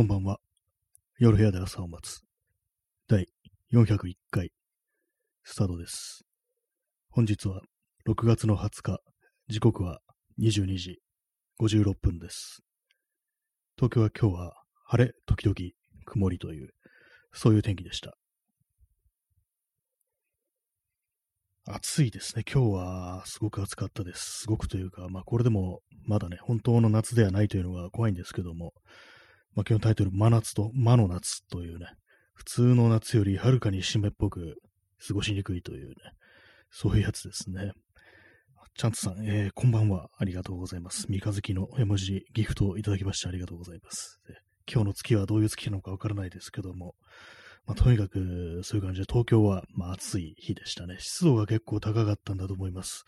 [0.00, 0.38] こんばんは。
[1.18, 2.22] 夜部屋で朝を待つ。
[3.06, 3.26] 第
[3.70, 4.50] 401回、
[5.44, 6.24] スタートです。
[7.10, 7.60] 本日は
[8.08, 9.00] 6月の20日、
[9.48, 10.00] 時刻は
[10.40, 11.00] 22時
[11.60, 12.62] 56分です。
[13.76, 14.54] 東京は今日は
[14.86, 15.54] 晴れ、時々
[16.06, 16.70] 曇りという、
[17.34, 18.16] そういう天気でした。
[21.66, 22.44] 暑いですね。
[22.50, 24.44] 今日はすごく暑かったです。
[24.44, 28.72] すごくというか、まあこれでもまだね、本当の夏ではないというのが怖いんですけども、
[29.54, 31.86] まあ、今日のタイトル、真夏と魔の夏というね、
[32.34, 34.56] 普通の夏よりはるかに湿っぽく
[35.06, 35.94] 過ごしにくいというね、
[36.70, 37.72] そういうやつですね。
[38.76, 40.08] チャンツさん、えーこんばんは。
[40.16, 41.06] ありがとうございます。
[41.08, 44.20] 三日月の絵文字、ギフトをいただきましてありがとうございます。
[44.72, 46.94] 今日の月はどういう月なのかわからないですけども、
[47.66, 50.96] まあ、とにかくそういう感じで東京はまあ暑い日でしたね。
[51.00, 53.04] 湿度が結構高かったんだと思います。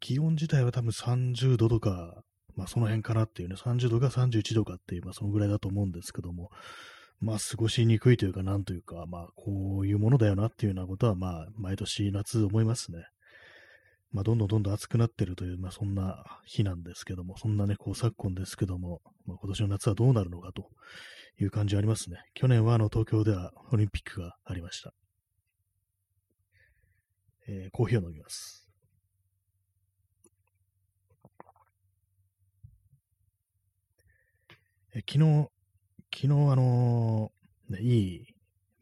[0.00, 2.22] 気温自体は多分30度とか、
[2.58, 6.50] まあその辺かなっていうね、30度か31度かっていう、まあそのぐらいだと思うんですけども、
[7.20, 13.04] まあ過ごしにくいというか、なんというか、まあこういうものだよなっていうようなことは、まあ毎年夏思いますね。
[14.10, 20.68] まあどんどんどんどん暑くなってるという、まあそんな日なんですけども、そんなね、こう昨今ですけども、まあ今年の夏はどうなるのかと
[21.40, 22.16] いう感じありますね。
[22.34, 24.92] 去年はあの東京ではオリンピックがありました。
[27.46, 28.67] えーコーヒーを飲みます。
[34.98, 35.48] え昨日、
[36.12, 38.26] 昨日あのーね、いい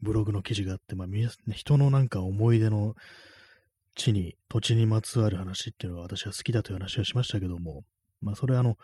[0.01, 1.07] ブログの記事があって、まあ、
[1.53, 2.95] 人のなんか思い出の
[3.95, 7.83] 地に、土地にまつわる話っていうのは私は好きだという話をしましたけども、
[8.21, 8.77] まあ、それあの、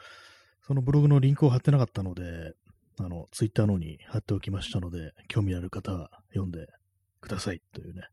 [0.61, 2.53] そのブログのリンクを貼ってなかったので、
[2.99, 6.67] あの、ツイッターのに貼っておきましたので、興味ある方は読んで
[7.19, 8.03] くださいというね、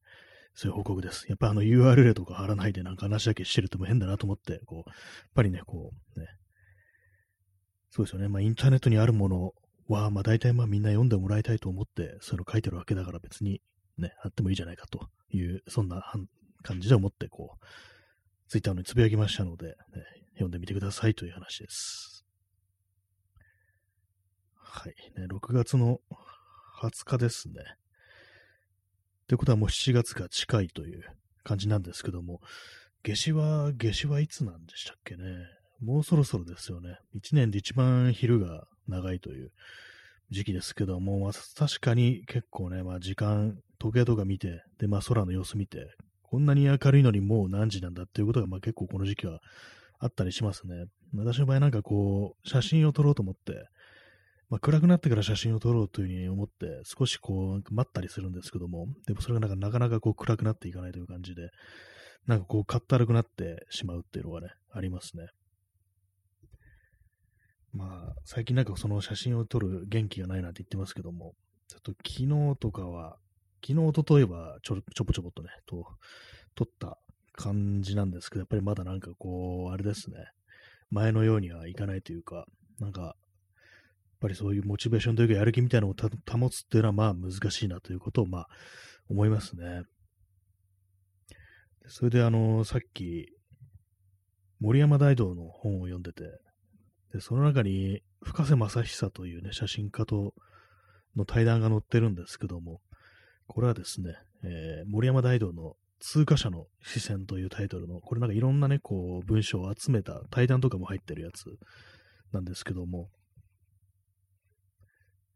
[0.54, 1.26] そういう報告です。
[1.28, 4.96] やっぱあの URL とか貼らないでなんか話だけしてるとも変だなと思って、こう、やっ
[5.34, 6.26] ぱりね、こう、ね、
[7.90, 8.28] そうですよね。
[8.28, 9.52] まあ、インターネットにあるもの
[9.88, 13.60] は、まあ、大体まあみんな読んでもらいたいと思って、そういうの書いてるわけだから別に
[13.98, 16.02] ね、あってもいいじゃないかという、そんな
[16.62, 17.64] 感じで思って、こう、
[18.48, 19.74] ツイッターにつぶやきましたので、ね、
[20.34, 22.24] 読んでみてくださいという話です。
[24.54, 24.94] はい。
[25.18, 25.98] ね、6月の
[26.80, 27.54] 20日ですね。
[29.26, 31.02] ということはもう7月が近いという
[31.44, 32.40] 感じなんですけども、
[33.02, 35.22] 夏至は、夏至はいつなんでしたっけね？
[35.82, 36.98] もうそろそろですよね。
[37.14, 39.50] 一年で一番昼が長いという
[40.30, 49.40] 時期ですけども、まあ、確かに結構ね、まあ時間、時計とか見て、で、まあ空の様子見て、こんなに明るいのにもう何時なんだっていうことが、まあ結構この時期は
[49.98, 50.84] あったりしますね。
[51.14, 53.66] 私の場合なんかこう、写真を撮ろうと思って、
[54.50, 61.50] まあ暗くなってから写真を撮ろうというふうに思って、少しこう、待ったりするんですけども、でもそれがなんかなかなかこう暗くなっていかないという感じで、
[62.26, 65.28] なんかこう、かったるくなってしまうっていうのがね、ありますね。
[67.72, 71.34] まあ、最近なんかその写真を撮る元気がないなんて言ってますけども、
[71.68, 73.16] ちょっと昨日とかは、
[73.64, 75.84] 昨日、とといはちょちょぽちょぽっとね、と、
[76.56, 76.98] 撮った
[77.32, 80.16] 感じなんですけど、やっぱりまだなんかこう、あれですね、
[80.90, 82.44] 前のようにはいかないというか、
[82.80, 83.12] なんか、やっ
[84.20, 88.46] ぱりそういうモチベーションというか、やる気みたいなのを保つっていうのはまあ難しいなということをまあ
[89.08, 89.82] 思いますね。
[91.86, 93.26] それであの、さっき、
[94.60, 96.24] 森山大道の本を読んでて、
[97.12, 100.34] で、その中に、深瀬正久というね、写真家と
[101.16, 102.80] の対談が載ってるんですけども、
[103.46, 111.44] これはですね、えー森山大道の通過者の視線というタイトルの、これなんかいろんなね、こう、文章を集めた対談とかも入ってるやつ
[112.32, 113.10] なんですけども、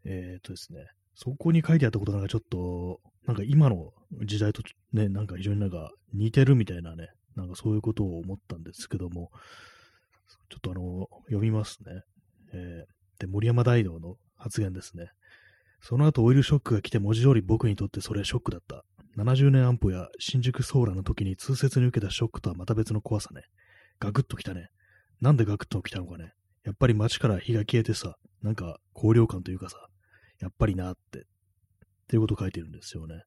[0.06, 3.92] えっ、とですね、そこに書いてあったことなんかちょっと、なんか今の
[4.24, 4.62] 時代と
[4.92, 9.30] ね、なんか非常になんか似てるみたいなね、なんかそういうことを思ったんですけども、
[10.48, 12.02] ちょっとあの、読みますね。
[12.52, 15.10] えーで、森山大道の発言ですね。
[15.80, 18.84] その後オイルショックが来て文字通り僕にとってそれはショックだった。
[19.16, 23.42] 70年安保や新宿ソーラの時に痛切に受けたショックとはまた別の怖さね。
[24.00, 24.68] ガクッと来たね。
[25.20, 26.32] なんでガクッと来たのかね。
[26.64, 29.76] やっぱり街から火が消えてさ、なんか高揚感というかさ、
[30.41, 31.22] やっぱりなって、っ
[32.09, 33.22] ていうこと書いてるんですよね。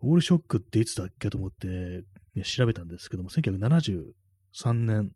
[0.00, 2.04] オールショックっていつだっけと思って、
[2.34, 5.12] ね調べたんですけども、1973年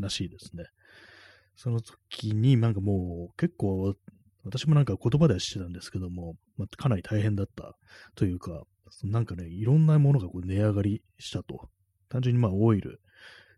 [0.00, 0.64] らしいですね。
[1.56, 3.94] その時になんかもう結構、
[4.44, 7.76] 私もなんか言葉ではしてたんですけども、まあ、かなり大変だった
[8.14, 8.64] というか、
[9.04, 11.68] なんかね、いろんなものがこう値上がりしたと。
[12.08, 13.00] 単純にまあオイル、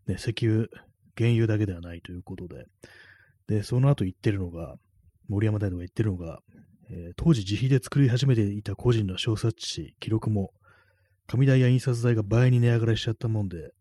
[0.07, 0.67] ね、石油、
[1.17, 2.65] 原油だけではないということで。
[3.47, 4.75] で、その後言ってるのが、
[5.27, 6.39] 森山大道が言ってるのが、
[6.89, 10.53] えー当時自費で作り始めていた個人の小冊子、記録も、
[11.27, 13.71] 紙代や印刷代が倍に値上がりしちゃったもんで、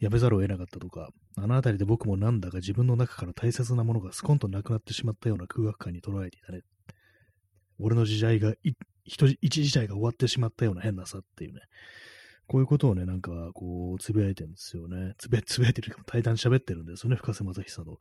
[0.00, 6.62] やめざるを得なかったとか、あのあたりで僕もなんだか自分の中から大切なものがスコンとなくなってしまったような空白感に捉えていたね。
[7.78, 8.54] 俺の時代が、
[9.04, 11.60] 一時代が終わってしまったような変なさっていうね。
[12.46, 15.14] こういうことをね、なんか、こう、つぶやいてるんですよね。
[15.18, 17.98] つぶや、 いてるか、対談喋ってるんですよね、深瀬正久の。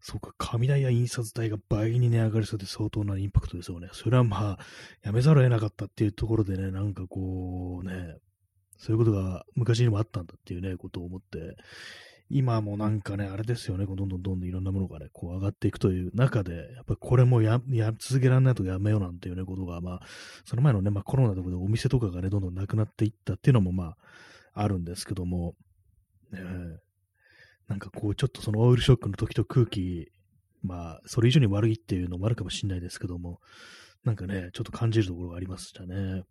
[0.00, 3.88] そうか、紙代や印刷代が倍に値上がりするって相当なインパクトですよね。
[3.92, 4.58] それはまあ、
[5.02, 8.16] やめざるを得なかったっていうところでね、なんかこう、ね、
[8.78, 11.56] そういうことが昔にもあったんだっていうね、ことを思って、
[12.30, 20.00] 今もなんかね、あれですよね、どんどんどんどんいろんなものがね、こう上がっていくという中で、やっぱりこれもや、や、続けられないとやめようなんていうね、ことが、まあ、
[20.44, 23.96] その前のね、まあコロナとかでお店とかがね、どんどんなくなっていったっていうのも、まあ、
[24.54, 25.54] あるんですけども、
[26.32, 26.40] ね、
[27.68, 30.08] なんかこう、ちょっとそのオイルショックの時と空気、
[30.62, 33.40] まあ、それ以上に悪いっていうのもあるかもしれないですけども、
[34.04, 36.22] なんかね、ちょっと感じるところがありましたね。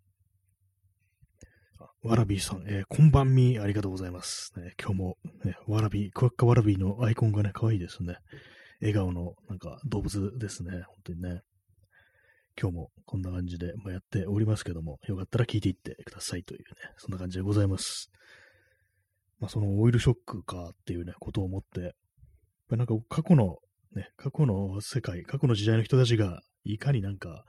[2.04, 4.52] わらびさん、えー、こんばんみ、ありがとうございます。
[4.58, 8.18] ね、今日も、ね、わらび、クワッカわらびのアイコンがね、可愛いですね。
[8.82, 10.82] 笑顔の、なんか、動物ですね。
[10.86, 11.40] 本当にね。
[12.60, 16.66] 今日もこんな感じで、まあ、やっておりますけども、よかったら聞いていってくださいというね、
[16.98, 18.10] そんな感じでございます。
[19.40, 21.94] まあ、そのオイルショックかっていうね、ことを思って、
[22.68, 23.56] なんか過去の、
[23.96, 27.46] ね、過去の世界、過去の時代の人たちが、いかになんか、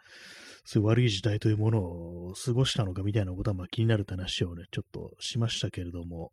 [0.65, 6.31] そういう悪い時代というものを過ごしたのかみたいなことはまあ気になる話をね、ちょっとしましたけれども、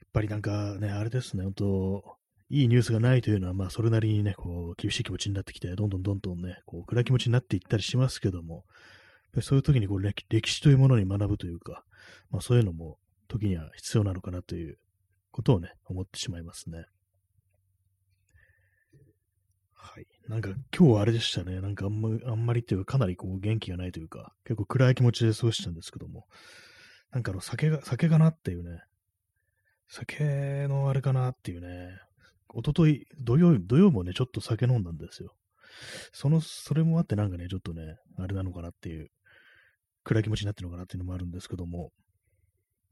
[0.00, 2.16] やっぱりなんかね、あれですね、本当
[2.48, 8.64] いいニュースがないというのは、まあ、それなりにね、こう、厳しい気持ちになってきて、どんどんどんどんね、こう、暗い気持ちになっていったりしますけども、
[9.42, 11.84] そういう時にこう歴史というものに学ぶというか、
[12.30, 12.98] まあ、そういうのも
[13.28, 14.78] 時には必要なのかなという
[15.30, 16.86] ことをね、思ってしまいますね。
[19.74, 20.06] はい。
[20.28, 21.60] なんか今日はあれでしたね。
[21.60, 26.26] なんかあんまあんまりっていうかかなりこう元気がないというか、結構暗い気持ちで過ごしてたんですけども、
[27.12, 28.80] なんかあの酒が、酒かなっていうね、
[29.88, 31.98] 酒のあれかなっていうね、
[32.48, 35.34] おととい、土曜、土曜もね、ちょっと酒飲んだんですよ。
[36.12, 39.10] その、それもあってなんかね、ちょっとね、あれなのかなっていう、
[40.02, 41.92] 暗い気持ちになってるのかなっていうのもあるんですけども、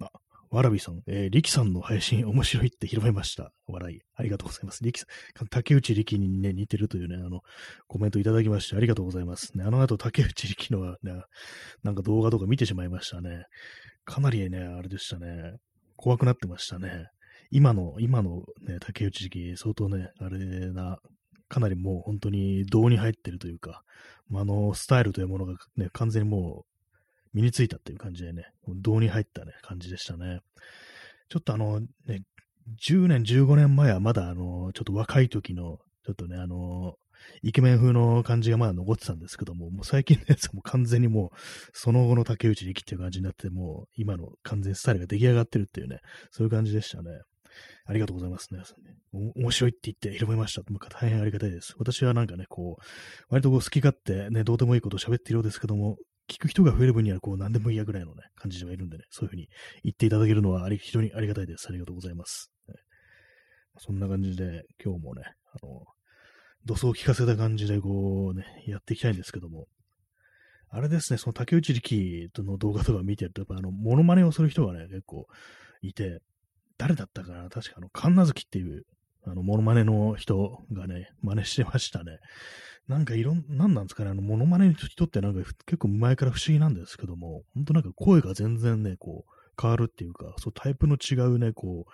[0.00, 0.10] あ、
[0.50, 3.52] わらびさん、えー、力さんの配信面白いって広めました。
[3.66, 4.00] 笑い。
[4.14, 4.82] ありがとうございます。
[4.82, 5.06] 力さ
[5.44, 7.40] ん、竹内力にね、似てるというね、あの、
[7.86, 9.56] コメントいただきましてありがとうございます。
[9.56, 11.12] ね、あの後、竹内力のはね、
[11.82, 13.44] なんか動画とか見てしまいましたね。
[14.04, 15.56] かなりね、あれでしたね。
[15.96, 17.06] 怖くなってましたね。
[17.50, 20.38] 今の、今のね、竹内力、相当ね、あれ
[20.72, 20.98] な、
[21.48, 23.82] かなりもう本当に胴に入ってるというか、
[24.32, 26.73] あのスタイルというものがね、完全にもう
[27.34, 30.40] 身についたっていう感じでね、胴に入ったね、感じでしたね。
[31.28, 32.22] ちょっとあの、ね、
[32.80, 36.94] 10年、15年前はまだあの、ちょっと若い時の、ちょっとね、あの、
[37.42, 41.38] イケメン風の感じがまだ残ってたんですけども、もう最近のやつはもう完全にもう、
[41.72, 47.10] その後の竹内力っていう感じになって、もう今の完全スタイルが出来上がってるっていうね、そういう感じでしたね。
[47.86, 48.60] ありがとうございますね。
[49.12, 50.62] 面白いって言って広めました。
[50.62, 51.74] 大変ありがたいです。
[51.78, 52.82] 私はなんかね、こう、
[53.28, 55.96] 割とこう好き勝手ね、どうでもいいことを喋っているようですけども、
[56.28, 59.48] 聞く人が増える分には、こう、何でもいいやぐらいのね、感じではいるんでね、そういうふうに
[59.82, 61.66] 言っていただけるのはあり、非常にありがたいです。
[61.68, 62.50] ありがとうございます。
[62.68, 62.74] ね、
[63.78, 65.22] そんな感じで、今日もね、
[65.52, 65.84] あの、
[66.64, 69.66] 土葬を聞かせた感じで、こうね、やっていきたいんですけども、
[70.70, 75.26] あれですね、その竹内力の動画とか見てると、やっぱあの、モノマネをする人がね、結構
[75.82, 76.20] いて、
[76.78, 78.82] 誰だったかな確かあの、神奈月っていう、
[79.24, 82.18] あの、モノマネの人がね、真似してましたね。
[82.88, 91.92] なんかいろん、なんなんですかね、あの、モノマネの人ってなんか結構前から不思議なんですけども、本当なんか声が全然ね、こう、変わるっていうか、そうタイプの違うね、こう、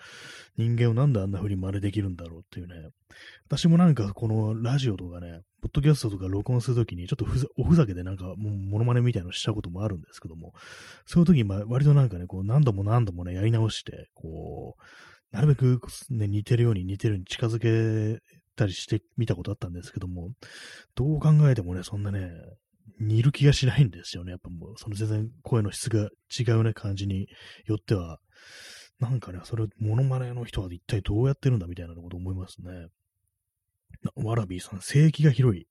[0.56, 2.90] 人間をなんであんな風に真似できるんだろうっていうね。
[3.46, 10.54] 私もなんかこのラジオとかね、ポッドキャストとか録音するときに、ちょっとふざおふざけでなんか、もうモノマネみたいなのしたこともあるんですけども、
[11.06, 14.82] そういう時に、割となんかね、こう、何度も何度もね、やり直して、こう、
[15.32, 18.20] なるべくね、似てるように似てるように近づけ
[18.60, 20.30] たりしてみたことあったんですけども、
[20.94, 22.30] どう考えてもね、そんなね、
[22.98, 24.32] 似る気がしないんですよね。
[24.32, 27.28] やっぱもう、その全然声の質が違うね、感じに
[27.64, 28.18] よっては、
[28.98, 32.88] なんかね、それ、モノマネの人は一体どうやってるんだみたいなこと思いますね。
[34.14, 35.66] わらびーさん、声域が広い。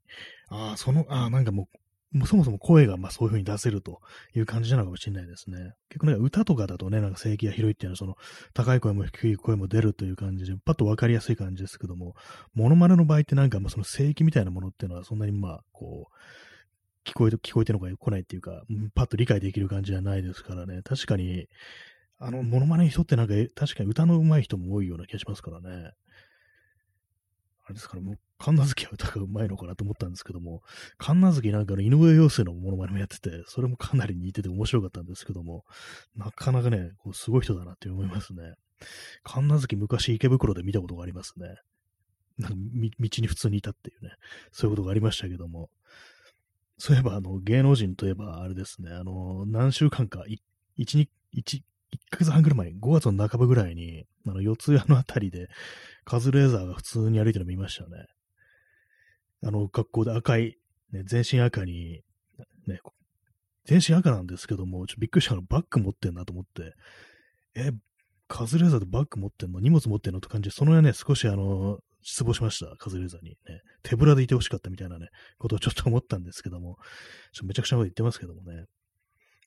[0.50, 1.78] ああ、その、ああ、なんかもう、
[2.12, 4.02] もうそもそも声がまあそういう風に出せると
[4.36, 5.74] いう感じなのかもしれないですね。
[5.90, 8.16] 結構ね、歌とかだとね、なんか声域が広いっていうのは、その
[8.54, 12.16] 高い声も低い声も出るという感じで、パッとわかりやすい感じですけども、
[12.56, 18.64] モノマネの場合ってなんかまあその声域みたいなものっていうのはそんなにまあ、こう、聞こえて、聞こえてるのが来ないっていうか、
[18.96, 20.82] パッと理解できる感じじゃないですからね。
[20.84, 21.48] 確かに、
[22.18, 25.92] あの、モノマネの人ってなんか、確かに歌の上手い人も多いような気がしますからね。
[27.70, 30.62] れですから、もう、神奈月は歌がうまいのかなと思ったんですけども、
[30.98, 35.66] 神奈月なんかの井上陽水のモノマネもやってて、それもかなり似てて面白かったんですけども、
[36.16, 38.54] なかなかね、こうすごい人だなって思いますね。
[39.24, 41.56] 神奈月昔池袋で見たことがありますね。
[42.38, 42.58] なんか
[43.00, 44.12] 道に普通にいたっていうね、
[44.52, 45.70] そういうことがありましたけども。
[46.80, 50.40] そういえば、あの、芸能人といえば、あれですね、あの、何週間か、1、
[50.78, 51.62] 2、1、
[51.94, 55.48] 1ヶ月半ぐらい前、5月の半ばぐらいに、あの、四谷のあたりで、
[56.06, 58.06] カズレーザーが普通に歩いてるの見ましたね。
[59.44, 60.58] あの、学校で赤い、
[60.92, 62.02] ね、全身赤に、
[62.68, 62.80] ね、
[63.66, 66.74] 全身赤なんですけども、ちょっとびっくりしたのバッグ持ってんなと思って、
[67.56, 67.72] え、
[68.28, 69.60] カズレーザーでバッグ持ってんの？
[69.60, 70.20] 荷物持ってんの？
[70.20, 72.76] って感じで、その辺ね、少しあの、失望しました。
[72.78, 73.36] カズレーザーにね。
[73.84, 76.78] 手ぶらでいてほしかったみたいなね、ことをちょっと思ったんですけども、
[77.34, 78.66] ちょっとめちゃくちゃなこと言ってますけどもね。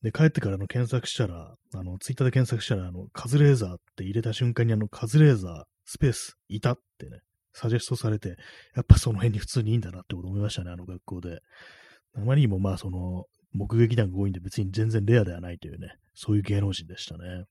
[0.03, 7.21] で、帰ってからの検索したら、あの、ツイッターで検索したら、あの、カズレーザーって入れた瞬間にあの、カズレーザー、スペース、いたってね、
[7.53, 8.37] サジェストされて、
[8.75, 11.41] やっぱその辺に普通にいいんだなってこと思いましたね、あの学校で。
[12.15, 17.45] あまりにもまあ、その、目撃談が多いんで別に全然レアではないというね、そういう芸能人でしたね。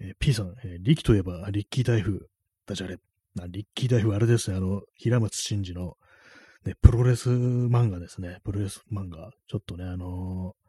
[0.00, 2.20] えー、P さん、えー、リキといえば、リッキー台風。
[2.66, 2.98] ダジャレ。
[3.48, 5.96] リッキー台風、あれですね、あの、平松真二の、
[6.64, 8.38] ね、プロレス漫画ですね。
[8.44, 9.30] プロレス漫画。
[9.48, 10.63] ちょっとね、あのー、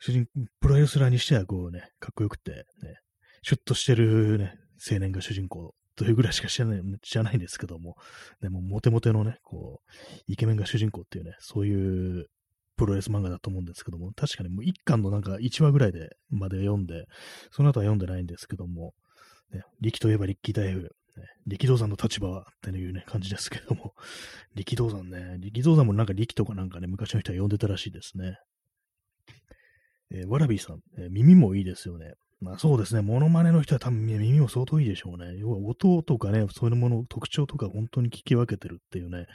[0.00, 0.26] 主人、
[0.60, 2.50] プロレスラーにしてはこうね、かっこよくて、
[2.82, 2.96] ね、
[3.42, 4.54] シュッとしてるね、
[4.90, 7.96] 青年が主人公というぐらいしか知らない、知らないんですけども、
[8.40, 12.26] でも、モテモテのね、こう、イケメンが主人公っていうね、そういう
[12.76, 17.04] プロレス漫画だと思うんですけども、確かにもう一巻のなんか1話ぐらいでまで読んで、
[17.50, 18.94] その後は読んでないんですけども、
[19.52, 20.88] ね、力といえば力キ台風、ね、
[21.46, 23.92] 力道山の立場はっていうね、感じですけども、
[24.54, 28.38] 力道山ね、力道山もなんか力とかなんかね、昔の人は呼んでたらしいですね。
[30.12, 32.14] えー、わらびさん、えー、耳もいいですよね。
[32.40, 35.36] まあそうですね、モノマネの人は多分耳も相当いいでしょうね。
[35.36, 39.26] 要は音とかね、そういうもの、特徴とか本当に聞き分けてるっていうね、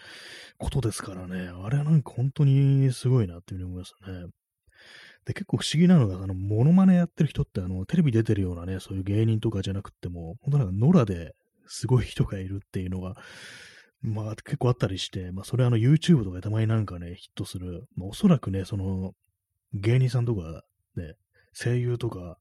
[0.58, 4.32] ことですからね、あれはなんか本当にすごいなっていうふうに思いますね。
[5.26, 11.36] で、結構不思議なのが、あの、モノマネやってる人って、あの、テレビ出てるようなね、そういう芸人とかじゃなくても、本当なんか野良で
[11.68, 13.16] すごい人がいるっていうのが、
[14.02, 19.14] まあ結構あったりして、まあそれあの YouTube とかでたまになんかね、ヒットする、まあおそらくね、その、
[19.76, 20.64] 芸人さんとか
[20.96, 21.16] ね、
[21.54, 22.38] 声優とか、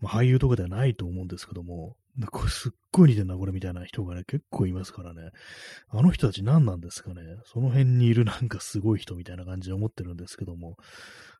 [0.00, 1.96] まあ、俳優とかではないと思うんですけども、
[2.30, 5.30] これすっごい似てんな、これみたいな人がね、結構いますからね。
[5.88, 7.22] あの人たち何なんですかね。
[7.44, 10.76] その辺にいる なんかすごい人みたいな感じで思ってるんですけども、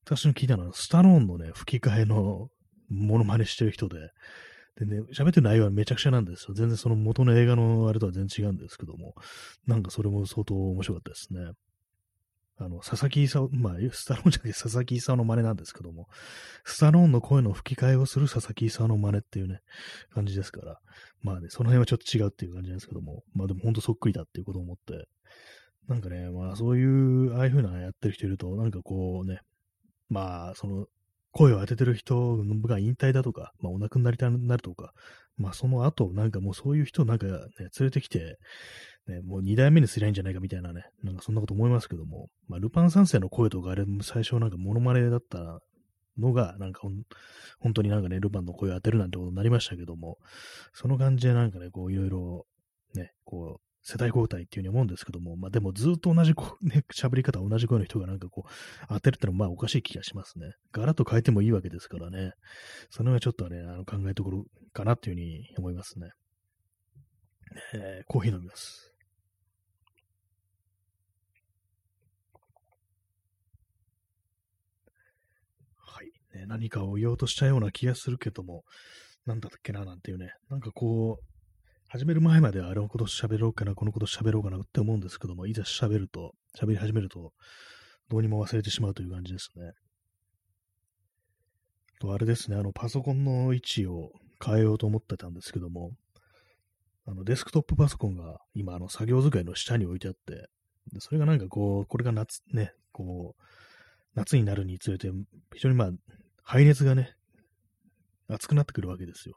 [0.05, 2.51] 私の聞いたのは、スタローンのね、吹き替えの
[2.89, 4.11] モノマネしてる人で、
[4.77, 6.55] でね、喋ってる内容はめちゃくちゃなんですよ。
[6.55, 9.15] 全然その元の映画のあれとは全然違うんですけども、
[9.67, 11.53] なんかそれも相当面白かったですね。
[12.63, 16.09] あの、佐々木勲、まあ、スタローンじゃなくて佐々木勲の真似なんですけども、
[16.65, 19.61] スタローンの声の吹き替えをする佐々木勲の真似っていうね、
[20.13, 20.79] 感じですから、
[21.23, 25.09] まあね、その辺はちょっと違うっていう感じなんですけども、まあでもほんとそっくりだっていうことを思って、
[25.89, 29.41] なんかね、まあそういう、ああいう風なやってる人いると、なんかこうね、
[30.11, 30.87] まあ、その、
[31.33, 32.37] 声を当ててる人
[32.67, 34.93] が引退だとか、まあお亡くなりになるとか、
[35.37, 38.39] まあその後、なんかもうそういう人なんかね、連れてきて、
[39.11, 45.61] ね、もう二代目にすりゃいいんじゃないかみたいなね、なんかそんなこと思いますけども、まあ、ルパン三世の声とかあれ、最初なんかモノマネだった
[46.19, 46.83] のが、なんか
[47.59, 50.19] 本当になんかね、ルパンの声を当てるなんてことになりましたけども、
[50.73, 52.47] その感じでなんかね、こういろいろ、
[52.95, 58.51] ね、こう、世代交代っていうふうに思うんですけども、まあでもずっと同じこう、ね、喋り方同じ声の人がなんかこう、
[58.89, 60.53] 当てるってのはまあおかしい気がしますね。
[60.73, 62.33] ガラッと変えてもいいわけですからね。
[62.91, 66.11] その辺はちょっとね、あの考えところかなっていうふうに思いますね。
[67.75, 68.90] えー、コーヒー飲みます。
[76.35, 78.65] ね、何かを言おうとしたような気がするけども、
[79.27, 81.25] なんだっけな、なんていうね、なんかこう、
[81.89, 87.33] 始める前まではあれのこと喋ろうかな、このこと喋ろうかなって思うんですけども、いざ喋ると、喋り始めると、
[88.09, 89.73] どうにも忘れてしまうという感じですね。
[92.01, 94.11] と、あれですね、あの、パソコンの位置を
[94.45, 95.93] 変えようと思ってたんですけども、
[97.07, 100.49] あの、デスクトップパソコンが今、あの、作業机の下に置いてあって、
[100.93, 103.43] でそれがなんかこう、これが夏、ね、こう、
[104.15, 105.11] 夏になるにつれて、
[105.55, 105.91] 非常にまあ、
[106.43, 107.15] 排熱がね、
[108.29, 109.37] 熱くなってくるわけですよ。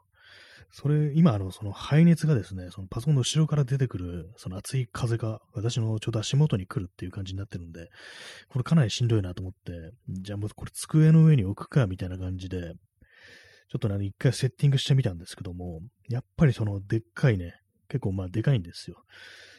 [0.70, 7.90] それ、今、あの、その排熱がですね、そのパソコンの後ろから出てくる、その熱い風が私のちょうど足元に来るっていう感じになってるんで、
[8.48, 12.72] これかなりしんどいなと思って、じゃあもうこれ机の上に置くか、みたいな感じで、
[13.70, 17.54] ちょっとね、一回セッティングしてみたんですけども、やっぱりそのでっかいね、
[17.88, 19.04] 結構まあでかいんですよ。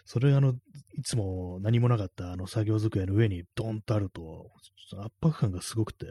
[0.05, 0.53] それあの、
[0.97, 4.51] いつも何もなかったあの作業机の上にドンとあると、
[4.97, 6.05] 圧迫感がすごくて、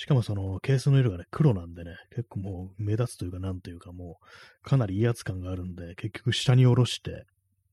[0.00, 7.26] しかもそのケースの色がね、黒なんでね、結構もう目立つというか、なんというかもう、かなり威圧感があるんで、結局下に下ろして、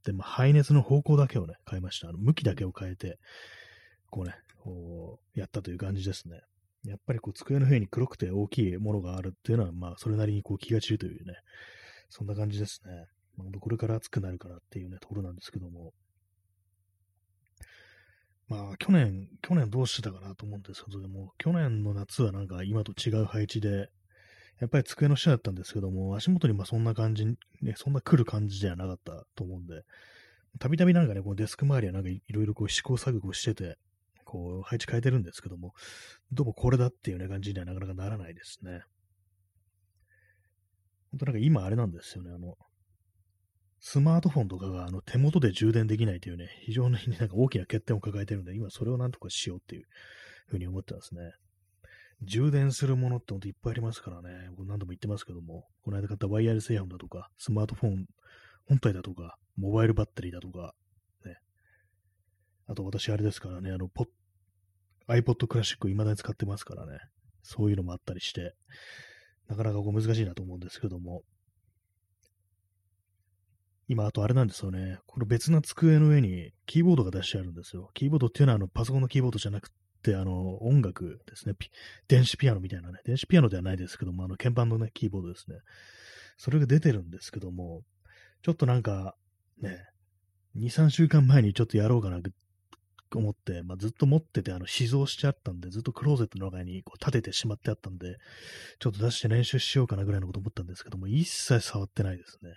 [0.04, 2.10] で、まあ、排熱の方向だけをね、変えました。
[2.10, 3.18] あの、向きだけを変えて、
[4.10, 6.42] こうね、こう、やったという感じですね。
[6.84, 11.34] やっぱりこう机の上に黒くて大きいものがあるっていうのは、まあそれなりにこう気が散るというね、
[12.10, 13.06] そんな感じですね。
[13.38, 15.94] まあ、これから暑くなるからっていうね、ところなんですけども。
[18.48, 23.90] まあ去年、去年どうしてたかなと思うんですけど、でも去年の夏はなんか今と違う配置で、
[24.60, 27.36] やっぱり机の下だったんですけども、足元にまあそんな感じ、ね、
[27.76, 29.84] そんな来る感じじゃなかったと思うんで、
[30.60, 33.78] たびたびなんかね、こうデスク周りはなんかいろいろこう試行錯誤してて、
[34.24, 35.74] こう配置変えてるんですけども、
[36.32, 38.82] どうもこれだっていうね感じにはなかなかならないですね。
[41.12, 42.56] 本当なんか今あれなんですよね、あの、
[43.80, 49.86] スマートフォンとかがあの手元で充電できないというね、非常にねなんか大きな欠点を抱えてるんで、今それをなんとかしようっていう
[50.48, 51.34] ふうに思ってますね。
[52.24, 54.50] 充電するものってほんといっぱいありますからね。
[54.56, 58.06] 僕何度も言ってますけども、この間買ったワイヤレスイヤホンだとか、スマートフォン
[58.68, 60.74] 本体だとか、モバイルバッテリーだとか、
[61.26, 61.36] ね。
[62.68, 64.08] あと私あれですからね、あの、ポッ、
[65.22, 67.00] iPod クラシック未だに使ってますからね。
[67.44, 68.56] そういうのもあったりして、
[69.48, 71.22] なかなかこう難しいなと思うんですけども。
[73.88, 75.00] 今、あとあれなんですよね。
[75.06, 77.90] これ別な机の上にキーボードが出してあるんですよ。
[77.94, 79.70] キーボードっていうのはあのパソコンのキーボードじゃなく
[80.04, 81.56] て、あの、音楽ですね。
[82.08, 83.00] 電子ピアノみたいなね。
[83.06, 85.58] 電子ピアノではないですけども、あの、鍵盤のね、キーボードですね。
[86.38, 87.82] それが出てるんですけども、
[88.42, 89.16] ちょっとなんか、
[89.62, 89.86] ね、
[90.58, 92.30] 2、3週間前にちょっとやろうかなと
[93.16, 98.18] 思って、まあ、ずっと持ってて、あの、死蔵しちゃったんで、ずっとクローゼットの中にこう立ててしまってあったんで、
[98.80, 102.52] ちょっと出して練習しようかなぐらいのこと思ったんですけども、一切触ってないですね。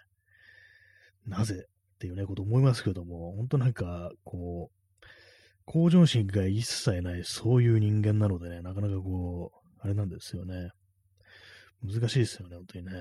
[1.27, 5.07] なぜっていうね、こと思いますけども、本当なんか、こう、
[5.67, 10.71] 向上心が一切ない、そういう人間なのでね、なかなかこう、あれなんですよね。
[11.83, 12.93] 難しいですよね、本当にね。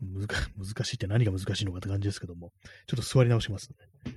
[0.00, 0.26] 難
[0.58, 2.52] 難しいって何が難しいのかって感じですけども、
[2.86, 4.12] ちょっと座り直しますね。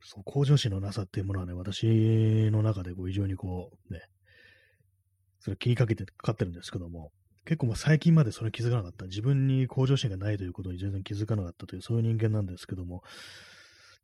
[0.00, 4.00] そう、向上心のなさっていうものはね、私の中でこう非常にこう、ね、
[5.40, 7.10] それ気にかけてかかってるんですけども、
[7.44, 9.06] 結構まあ最近までそれ気づかなかった。
[9.06, 13.02] 自分に向上心がないということに全然気づかなかったという、そういう人間なんですけども、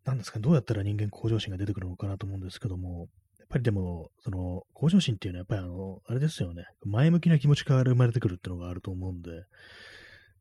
[0.05, 3.09] なんですかね、どうやったら人間向上心が出てくるのかなと思うんですけども、
[3.39, 9.31] やっぱりでも、その、向上心っていうのはやっぱりあの、あれですよね、前向きな気持ちから生まれてくるっていうのがあると思うんで、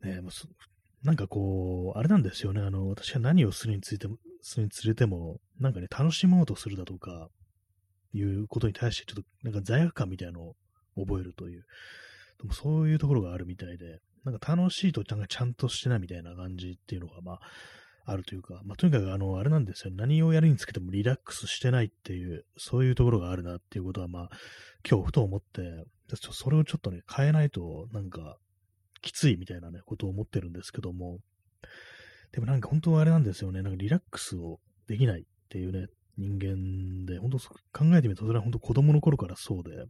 [0.03, 0.21] ね、
[1.03, 7.29] なんかこう、あれなんですよね、あの、私は何をするについても、するにつれても、なんかね、楽しもうとするだとか、
[8.13, 10.55] いうことに対して、ちょっとなんか罪悪感みたいなのを
[10.95, 11.65] 覚えるという、
[12.41, 17.39] でもそういうところがあるみたいで、なんか楽しいとなんかちゃんとしてないみたいな感じっていうのが、まあ、
[18.05, 19.93] あるというか、まあ、とにかく、あの、あれなんですよ。
[19.95, 24.29] 何をやるにつけてもリラックスしてないっていう、そういうところがあるなっていうことは、まあ、
[24.87, 28.37] 今日ふと思って、それをちょっとね、変えないと、なんか、
[29.01, 31.19] きついみたいなね、ことを思ってるんですけども、
[32.31, 33.61] でもなんか本当はあれなんですよね。
[33.61, 39.85] なんかリラックスをできないっていうね、人間で、本当考えてみると、それは本当子供の頃からそうで、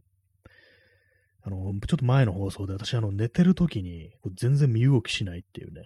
[1.46, 1.56] あの、
[1.86, 5.84] ちょっと前の放送で私、あの、寝てる時に全然身動きしないっていうね、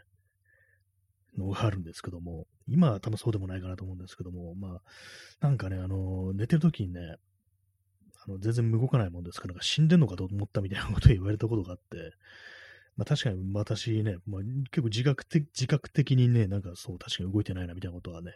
[1.36, 4.82] のがあるんですけども、今は多分そうでもないかなと思うんですけども、まあ、
[5.40, 7.16] なんかね、あの、寝てる時にね、
[8.26, 12.14] あの全然動かないもんですから、死んでんのかと思ったみたいなことを言われたことがあって、
[12.96, 18.32] まあ確かに私ね、まあ、結構自覚的自覚的にね、なんかそう、確かに動いてないなみたいなことはね、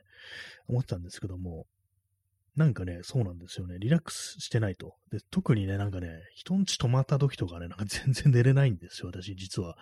[0.69, 1.67] 思ってたんですけども、
[2.57, 3.79] なんかね、そうなんですよね。
[3.79, 4.95] リラックスしてないと。
[5.11, 9.77] で、特にね、なんかね、人んち泊まった時とかね、なんか全然寝れないんですよ、私、実は。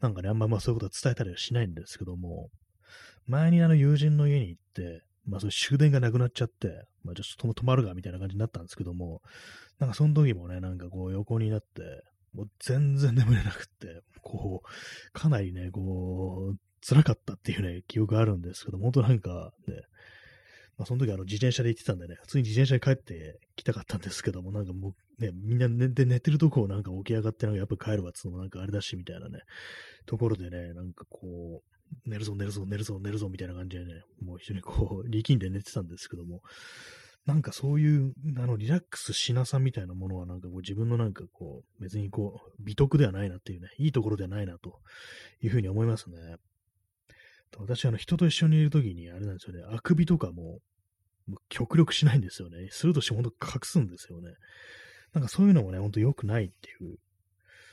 [0.00, 2.50] なんかね、あんままあそういうことは伝えたりはしないんですけども、
[3.26, 6.68] 前にあの友人の家に行って、まあそういう終電がなくなっちゃって、
[7.02, 9.20] まあちょっと泊まるかみたいな感じになったんですけども、
[9.80, 19.74] なんかその時もね、なんかこう横になって、もう全然眠れなくって、こう、かなりね、こう、辛かったっていうね、記憶があるんですけど、本当なんかね、
[20.78, 29.40] まあ、その時あの自転車で行ってたんでね、普通に自転車で帰ってきたかったんですけども、なんかもうね、みんな寝て寝てるとこをなんか起き上がってなんかやっぱ帰るわっつうのもなんかあれだしみたいなね、
[30.04, 36.42] ところでね、なんかこう、寝るぞ寝るぞ寝るぞ寝るぞみたいな感じでね、もう非常にこう、 力んで寝てたんですけども、
[37.24, 44.78] なんかそういう、あの、リラックスしなさみたいなものはなんかこう自分のなんかこう、別にこう、美徳ではないなっていうね、いいところではないなと
[45.40, 46.36] いうふうに思いますね。
[47.58, 50.60] 私、あの、人と一緒にいるときに、あれなんですよね、あくびとかも、
[51.26, 52.68] も極力しないんですよね。
[52.70, 54.34] するとして本当隠すんですよね。
[55.12, 56.98] なんかそういうのもね、ほんと良くないっていう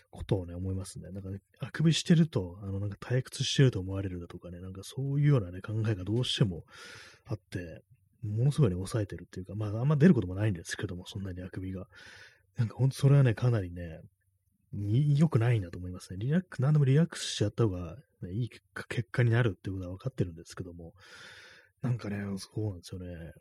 [0.09, 1.09] ことをね、思いますね。
[1.11, 6.63] なんかね、あくびしてると、あの、なんか退屈してると思われるだとかね、なんかそういうようなね、考えがどうしても
[7.25, 7.83] あって、
[8.23, 11.87] ものすごいね、抑えてるっていうか、まあ、あんま出ることもないんですけども、そんなにあくびが。
[12.57, 13.99] なんかほんとそれはね、かなりね、
[14.71, 16.17] 良くないなと思いますね。
[16.19, 18.49] リラックス、何でもリラックスしちゃった方が、ね、いい
[18.89, 20.93] 結果になるってことは分かってるんですけども、
[21.81, 23.33] なんかね、そうなんですよね。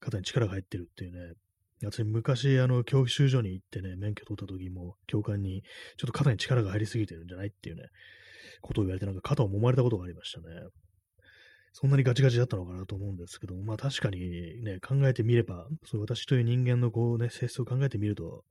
[0.00, 1.34] 肩に力が入ってるっていうね。
[1.84, 5.62] 私、昔、あの、教習所に行ってね、免許取った時も、教官に、
[5.96, 7.84] ちょっと肩に力が入りすぎてるんじゃないっていうね、
[8.60, 10.46] ことを言われて、なんか肩を揉まれたことがありましたね。
[11.74, 18.44] そんなにガチガチだったのかなと思うんですけども、まあ確かにね、考えてみれば、そう私という人間のこうね、性質を考えてみると、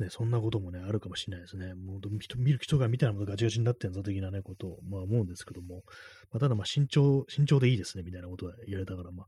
[0.00, 1.74] ね、そんなこともね、あるかもしれないですね。
[1.74, 2.00] もう
[2.36, 5.84] 見る人が見たらまたガチガチになってんぞ的なね、ことを、まあ思うんですけども、
[6.32, 9.26] まあ、ただまあ慎重、慎重でいいですね、みたいなことは言われたから、まあ、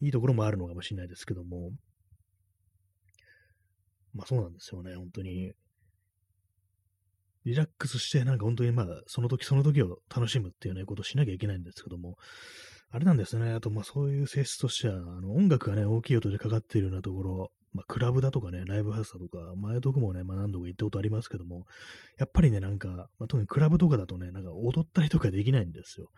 [0.00, 1.70] いいところもあるのかもしれないですけども、
[4.14, 5.52] まあそうなんですよね、本当に。
[7.44, 12.16] リラックスして、なんか本当にまあ、その時その時を楽しむっていうね、ことをしなきゃいけないんですけども、
[12.90, 13.52] あれなんですね。
[13.52, 21.66] あと、まあそういう性質としては、あの音楽がね、大きい音でかかっているようなところ、まあクラブだとかね、ライブハウスだとか、前とこもね、まあ何度か行ったことありますけども、
[22.18, 26.08] やっぱりね、なんか、まあ、特にクラブとかだとね、なんか踊ったりとかできないんですよ。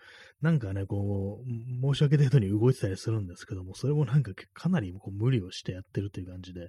[0.42, 6.68] なんかね、こう、申し訳程度に動いてたりするんですけども、それもなんかかなりこう無理をしてやってるという感じで、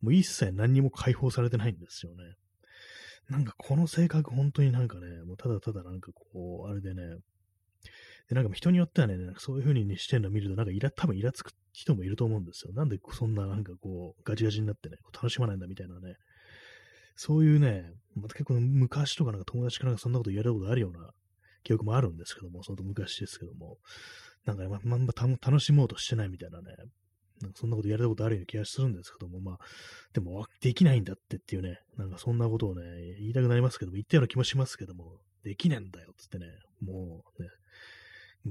[0.00, 2.24] もう一切何にも解放されてないんですよね。
[3.28, 7.02] なんかこの性格本当になんかね、もうただただなんかこう、あれでね、
[8.28, 12.72] で、なんか人によってはね、そういう風にしてるのを見ると、なんかイラ、多分イラつく人もいると思うんですよ。
[12.72, 16.14] なんでそんななんかこう、ガチガチになってね、楽しまないんだみたいなね。
[17.16, 17.84] そういうね、
[18.14, 21.10] また結構昔とかなんか友達からなんかそんなこと言われたことあるような
[21.62, 23.78] 記憶もあるんですけども、その昔ですけども、
[24.46, 26.64] なんかね、ま、ま、ま楽しもうとしてないみたいなね、
[27.40, 29.58] なんかそんなことやれたことあるような気がするんですけども、まあ、
[30.12, 32.82] でも、できないんだってっていうね、なんかそんなことをね、
[33.18, 36.46] 言いたくなりますけども、言ったような気もしますけども、できねえんだよっ、つってね、
[36.80, 37.48] もうね、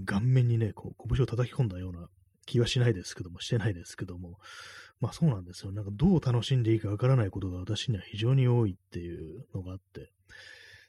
[0.05, 2.07] 顔面にね、こう、拳を叩き込んだような
[2.45, 4.37] 気はしないですけども、してないですけども、
[4.99, 5.71] まあそうなんですよ。
[5.71, 10.11] なんかどう楽しんでいいかわからないことが私には非常に多いっていうのがあって、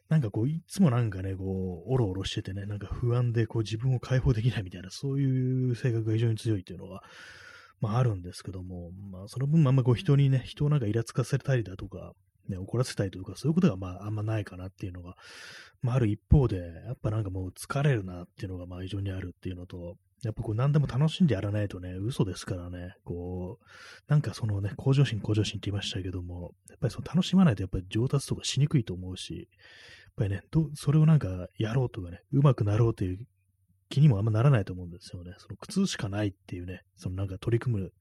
[0.09, 7.02] なんかこう、いつもなんかね、こう、おろおろしててね、なんか不安でこう自分を解放できないみたいな、そういう性格が非常に強いっていうのは、
[7.85, 12.12] まああるんですけども、まあその分あんまこう人にね、人をなんかイラつかせたりだとか、
[12.49, 15.16] ね、怒らせたりとか、そういうことがまああんまないかなっていうのが、
[15.83, 33.27] まあある一方で、やっぱなんかもう疲れるなっていうのがまあ非常にあるっていうのと、やっぱこう何でも楽しんでやらないとね、嘘ですからね、こう、なんかそのね、向上心向上心って言いましたけども、やっぱりその楽しまないとやっぱり上達とかしにくいと思うし、やっぱりね、どそれをなんかやろうとかね、うまくなろうという
[33.88, 35.35] 気にもあんまならないと思うんですよね。
[35.38, 37.92] その苦痛しかないっていうね、そのなんか取り組む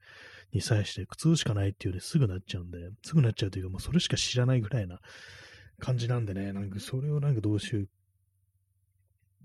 [0.51, 4.99] に際して苦痛しかないっていうね、すぐなっちゃうんで、すぐなっちゃうというか、もうそれしか知らないぐらいな
[5.79, 7.89] 感じなんでね、なんかそれをなんかどうしよう、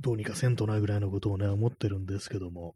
[0.01, 2.75] どうにかせんとなぐらいのことをね、思ってるんですけども、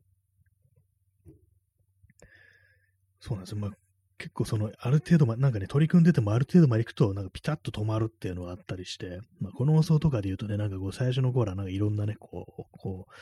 [3.20, 3.59] そうなんですよ。
[3.59, 3.70] まあ、
[4.18, 13.12] 結構その、ある程度ま、なんかね、取り組んでてもある程度まで行くと、なんかピタッと止まるっていうのがあったりして、まあ、この放送とかで言うとね、なんかこう、最初の頃はなんかいろんなね、こう、こう、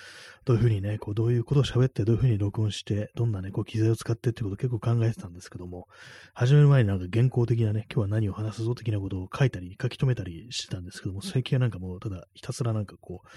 [0.44, 5.87] どういうふうにね、こう、どういうことを喋って、どういうふうに録音して、どんなね、こう、機材を使ってってことを結構考えてたんですけども、
[6.35, 13.29] 始める前になんか原稿的なね、今日は何を話すぞ的なことを書いたり、書き留めたりしてたんですけども、最近はなんかもう、ただひたすらなんかこう、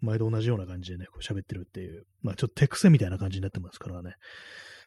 [0.00, 4.14] 毎度同じような感じでね、こう喋ってるっていう、まあちょっと手癖みたいな感じになってますからね。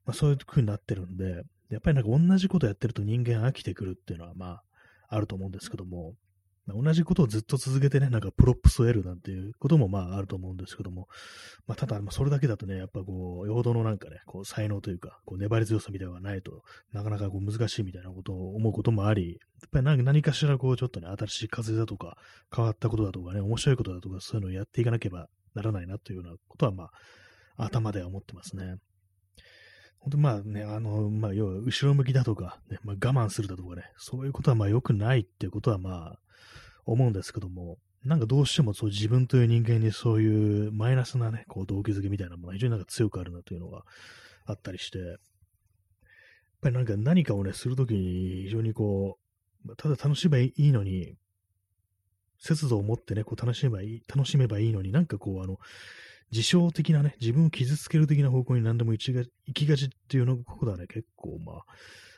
[0.06, 4.63] まあそういう風になってるんで、やっぱりなんか同じことやってると人間飽きてくるっていうのはまあ
[5.09, 6.13] あると思うんですけども、
[6.65, 11.07] まあ、同じことをずっと続けてね、なんかプロップスを得るなんていうこともまああると思うんですけども、
[11.67, 19.36] まあただ、それだけだとね、やっぱこう、よほどのなんかね、こう才能というか、こう粘り強さみたいなのがないとなかなかこう難しいみたいなことを思うこともあり、や
[19.67, 22.17] っぱり何何かしらこうちょっとね、新しい風だとか、
[22.55, 28.77] 変わったことだとかね、面白いことだとか、そういうのをやっていかなければならないなというようなことはまあ、頭では思ってますね。
[30.04, 36.20] 本当まあね、あの、まあ要は後ろ向きだとか、ね、まあ、我慢するだとかね、そういうことはまあ良くないっていうことはまあ
[36.86, 43.84] 思うんですけども、なんかどうしてもそう自分という人間にそういうマイナスなね、こう動機づけみたいなものが非常になんか強くあるなというのが
[44.46, 45.18] あったりして、やっ
[46.62, 49.18] ぱりなんか何かをね、するときに非常にこ
[49.66, 51.16] う、ただ楽しめばいいのに、
[52.39, 55.60] 節度を持ってね、こう楽しめばいい、楽しめばいいのになんかこう、あの、
[56.31, 59.01] 自傷的なね、自分を傷つける的な方向に何でも行
[59.53, 61.63] きがちっていうのことはね、結構まあ、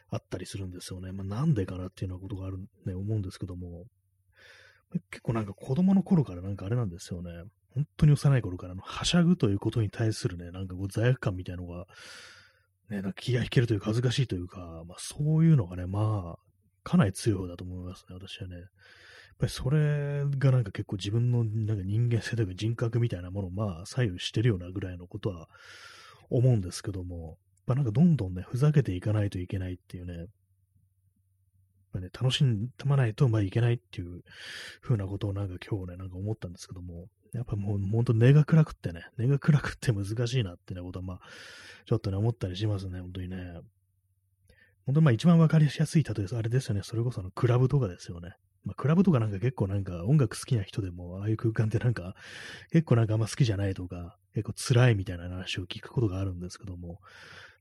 [0.10, 1.12] あったりするんですよね。
[1.12, 3.86] まあなんでかなっていうようなことがある、ね、思うんですけども、
[5.12, 7.32] 結構なんか子供の頃からなんかあれなんですよね。
[7.74, 11.86] 本当に幼い頃からのはしゃぐということに対するね、なんかこう罪悪感みたいなのが、
[12.90, 16.40] ね、なんか気が引けるというか恥ずかしいというか、まあそういうのがね、まあ、
[16.84, 18.56] かなり強い方だと思いますね、私はね。
[19.36, 25.48] っぱりそれがなんか結構自分のなんか人間性というか人格みたいなものをまあ左右してるようなぐらいのことは
[26.30, 27.36] 思うんですけども、やっ
[27.68, 30.28] ぱなんかどんどんね、ふざけていかないといけないっていうね、やっ
[31.94, 32.44] ぱね、楽し
[32.86, 34.22] まないとまあいけないっていう
[34.82, 41.20] 風なことをなんか今日ね、なんか思ったんですけども、やっぱもう本当根が暗くってね、根が暗くって難しいなってね、ことはまあ、
[41.86, 43.38] ちょっとね、思ったりしますね、本当にね。
[44.86, 48.36] 本当にまあ一番わかりやすい例えあれですよね、それこそあのクラブとかですよね。
[48.66, 52.16] まあ、クラブとかなんか結構なんか音楽好きな人でも、ああいう空間ってなんか、
[52.72, 57.00] 結構なんかあんま好きじゃないとか、結構辛いみたいな話を聞くことがあるんですけども、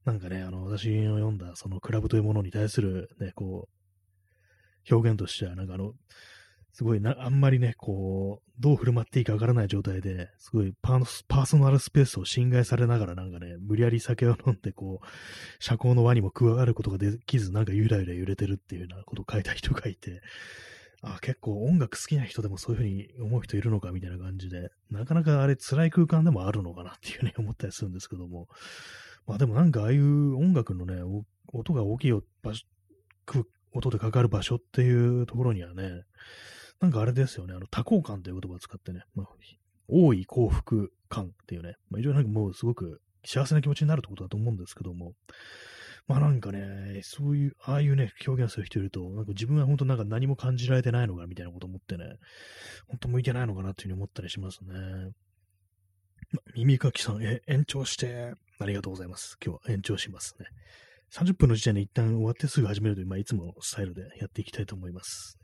[0.05, 3.69] なんかね、あの、私の読んだそのクラブというものに対するね、こ
[4.91, 5.93] う、表現としては、なんかあの、
[6.73, 15.07] すごいな、あんまりね、こう、どう振る舞っていいかわからない状態で、すごいパーソナルスペースを侵害されながらなんかね、無理やり酒を飲んで、こう、
[15.61, 20.21] 社交の輪にも加わることができず、なんかゆらゆら揺れてるっていうようなことを書いた人がいて、
[21.07, 28.49] あ結構音楽好きな人でもそういうふうに思う人いるのかみたいな感じで、なかなかあれ辛い空間でもあるのかなっていうふうに思ったりするんですけども、
[29.27, 31.03] まあでもなんかああいう音楽のね、
[31.53, 32.13] 音が大きい
[32.43, 32.65] 場所、
[33.73, 36.03] 音でかかる場所っていうところにはね、
[36.81, 39.27] なんかあれですよね、あの多幸感という言葉を使ってね、まあ、
[39.89, 45.13] 多い幸福感っていうね、まあ、非常になんかもうすごく幸せな気持ちになるってことだと思うんですけども、
[46.07, 52.05] まあなんかね、そういう、ああいうね、表現する人いると、なんか自分は本当なんか何も感じられてないのかみたいなこと思ってね、
[52.89, 54.75] 本当向いてないのかなっていうふうに思ったりしますね。
[56.33, 59.37] ま、耳かきさん、え、延長して、ありがとうございます。
[59.45, 60.47] 今日は延長しますね。
[61.13, 65.39] 30分の時点で一旦終わってすぐ始めるという、まあ、いつものスタイルでやっていきたいと思います。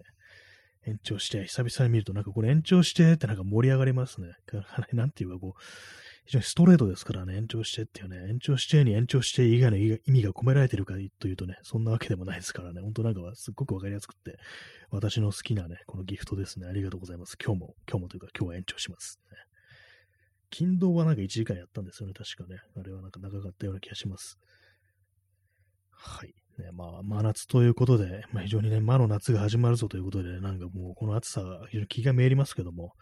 [0.86, 4.28] 延長して、久々に見ると、なんかこれ延長してってなんか盛り上がりますね。
[4.92, 5.60] なんていうかこう、
[6.24, 14.38] 非常にストレートですからね、延長してっていうね、延長してに延長して以外の意味が込められてるかというとね、そんなわけでもないですからね、本当なんかすっごくわかりやすくて、
[14.90, 17.36] 私の好きなね、このギフトですね、ありがとうございます。
[17.42, 19.36] 今日も、今日もというか今日は延長します、ね。
[20.50, 22.60] 金土はなんか1時間やったんですよね、確かね。
[22.76, 24.38] あれはなんか長かったような気がします。
[25.90, 26.34] はい。
[26.58, 32.92] ね、まあ、真夏ということで、まあ、非常にね、魔の夏が始まるぞということで、なんかもうこの暑さが非常に気がめいりますけども、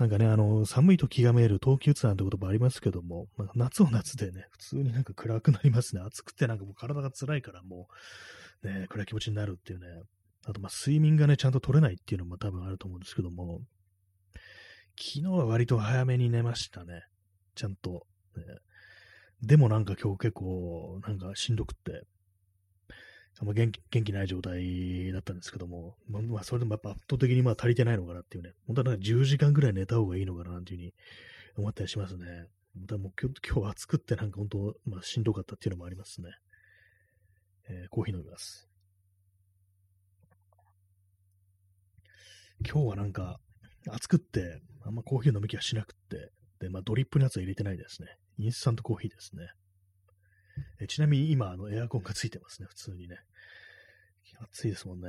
[0.00, 6.00] なんかね、あの、寒いと気がめいる冬季うつなんて言葉ありますけども、まあ、夏は夏でね、普通になんか暗くなりますね。
[6.00, 7.86] 暑くてなんかもう体が辛いからも
[8.62, 9.86] う、ね、暗い気持ちになるっていうね。
[10.46, 13.60] あと、ま、睡眠がね、ちゃんと取れないっていうのも多分あると思うんですけども、
[14.98, 17.02] 昨日は割と早めに寝ましたね。
[17.54, 18.06] ちゃんと。
[18.36, 18.42] ね、
[19.42, 22.04] でもなんか今日結構、なんかしんどくって、
[23.40, 30.94] あんま、元気元気ない状態だったんですけども、まあ、まあ、それでもやっぱ圧倒的にまあ足りてないのかなっていうね、本当はなんか10時間ぐらい寝た方がいいのかなっていうふうに
[31.56, 32.26] 思ったりしますね。
[32.76, 36.28] だもう今日暑くってなんか本当、まあ、しんどかったっていうのもありますね。
[37.68, 38.68] えー、コーヒー飲みます。
[42.62, 43.40] 今日はなんか
[43.88, 48.08] 暑くって、あんまコーヒー飲む気はしなくって、で、まあドリップのやつは入れてないですね。
[48.38, 49.48] インスタントコーヒーですね。
[50.80, 53.16] えちなみに今、あの、エアコンがついてますね、普通にね。
[54.52, 55.08] 暑いですもんね。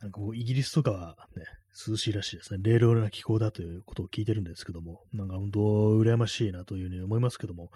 [0.00, 1.44] なんかこう、イギリスとかはね、
[1.88, 2.58] 涼しいらしいですね。
[2.60, 7.70] 冷涼な気候だということを聞いてるんですけども、なんか本当、羨ましいなというふうに思いますけども、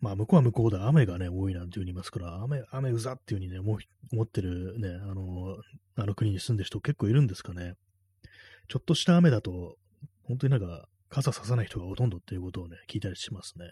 [0.00, 3.78] まあ、向こうは向こうで雨がね、多いなんていうふうに言いますから、雨、雨うざっていうふうにね、思
[4.12, 5.56] 思ってるね、あの、
[5.96, 7.74] あの国に住んでる人結構いるんですかね。
[8.68, 9.76] ちょっとした雨だと、
[10.24, 13.66] 本当になんか、傘ささない人がほとんどっていうことをね、聞いたりしますね。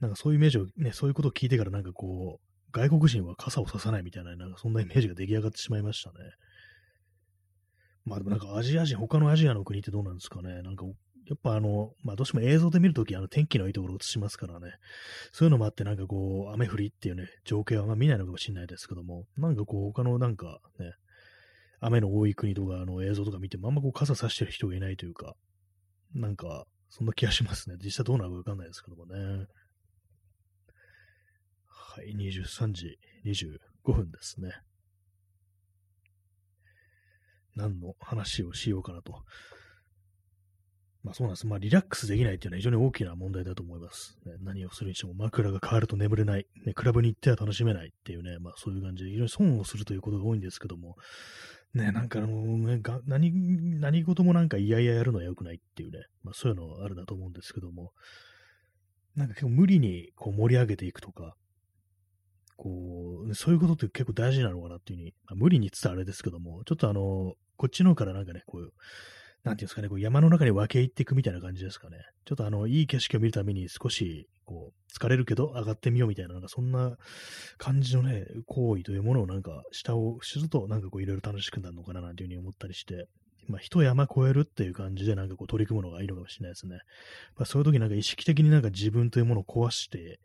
[0.00, 6.16] なんかそういうイメージをね、そういうことを聞いてからなんかこう、外国人は傘をささないみたいな、なんかそんなイメージが出来上がってしまいましたね。
[8.04, 10.60] まあでもなんかアジア人、他のアジアの国ってどうなんですかね。
[10.62, 14.72] なんか、やっぱあの、まあどうしても映像で見るとき、あの天気のいいところを映しますからね。
[15.30, 20.92] そういうのもあってなんかこう、雨降りっていうね、情景はまあ見ないのかもしれないですけども、なんかこう、他のなんかね、
[21.80, 25.34] 雨の多い国とかの映像とか見てもあんまこう傘さしてる人がいないというか、
[26.12, 27.76] なんか、そんな気がしますね。
[27.82, 29.46] 実際どうなるかわかんないですけどもね。
[31.94, 34.50] はい、23時25分ですね。
[37.54, 39.22] 何の話をしようかなと。
[41.04, 41.46] まあそうなんです。
[41.46, 44.18] まあリラックスできないっていうのは非常に大きな問題だと思います。
[44.26, 46.74] ね、何をするにしても枕が変わると眠れない、ね。
[46.74, 50.96] クラブに行っては楽しめないっていうね、まあそういう感じで非常に損をするということが多いんですけども、
[51.74, 57.92] ね、なんかあの、ね、が何、何事もなんか嫌々やるのは良くないっていうね、まあそういうのはあるなと思うんですけども、
[59.14, 61.36] なんか結構無理にこう盛り上げていくとか、
[62.56, 68.72] こう、そういうことって結構大事なのかなっていうふうに、まあ、無理に言ってたらあれですけども、ちょっとあの、こっちの方からなんかね、こういう、
[69.42, 71.98] なんていうんですかね、こう山の中に分け入っていくみたいな感じですかね。
[72.24, 76.96] ちょっとあの、いい景色を見るために少し、こう、疲れるけど上がってみようみたいな、なんかそんな
[77.58, 83.08] 感じのね、行為というものをなんか、下をすると、なんかこう、いろいろ楽しくなるのかななんていうふうに思ったりして、
[83.48, 86.78] まあ、一山越えるっていう感じでなんかこう取り組むのがいいのかもしれないですね。
[87.36, 90.20] まあ、そういう時なんか意識的になんか自分というものを壊して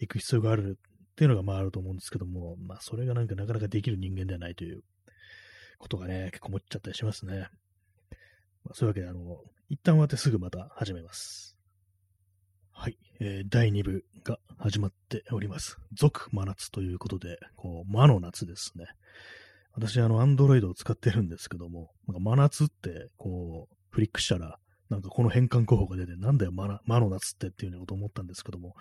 [0.00, 0.78] いく必要がある
[1.16, 4.82] っていうのがまああると思うんですけども、まあそれがなんかなかなかできる人間ではないという
[5.78, 7.48] ことがね、結構思っちゃったりしますね。
[8.64, 9.38] まあ、そういうわけで、あの、
[9.70, 11.56] 一旦終わってすぐまた始めます。
[12.70, 15.78] はい、えー、第2部が始まっております。
[15.94, 18.84] 続真夏ということで、こう、魔の夏ですね。
[19.72, 28.74] 私、あの、アンドロイドを使ってるんですけども、なんか真夏って、こう、フリックしたら、なんかこの変換候補が出て、なんだよ、魔の夏ってっていうようなこと思ったんですけども、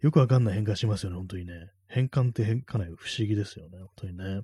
[0.00, 1.70] よくわかんない変換しますよね、本当にね。
[1.88, 4.42] 変換って変かなり不思議ですよね、本当にね。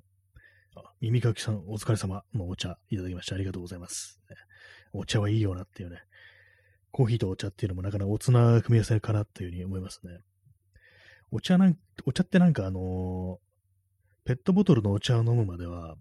[0.75, 4.19] あ耳かきさん、お疲れ様のお茶いただきましてありがとうございます。
[4.93, 5.97] お茶はいいよなっていうね。
[6.91, 10.19] コーヒーとお茶っていうのもなかなかおつな組み合わせかなっていうふうに思いますね。
[11.31, 15.95] お茶なん、お茶ってなんかあのー、ペットボトルのお茶を飲むまでは、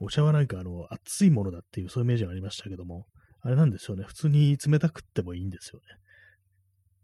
[0.00, 3.06] お茶はなんかあの、熱いものだっていうそういうイメージがありましたけども、
[3.40, 4.04] あれなんですよね。
[4.04, 5.84] 普通に冷たくってもいいんですよね。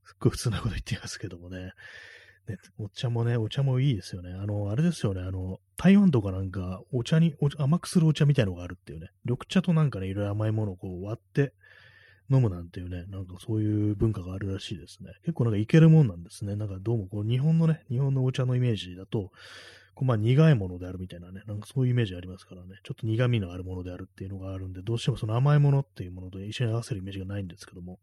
[0.05, 1.73] すっごい普通なこと言ってますけどもね。
[2.49, 4.33] ね、お茶もね、お茶もいいですよね。
[4.35, 11.55] あの、あれですよね、あの、台湾とかなんか、お茶にお甘くするお茶みたいのがあるっていうね、緑茶となんかね、いろいろ甘いものをこう割って
[12.31, 15.13] 飲むなんていうね、なんかそういう文化があるらしいですね。
[15.23, 16.55] 結構なんかいけるもんなんですね。
[16.55, 19.31] なんかどうもこう、日本のね、日本のお茶のイメージだと、
[20.03, 28.01] まあ苦いものであるみたいなね、なんかそういうイメージありますからね、ちょっと苦味のあるものであるっていうのがあるんで、どうしてもその甘いものっていうものと一緒に合わせるイメージがないんですけども、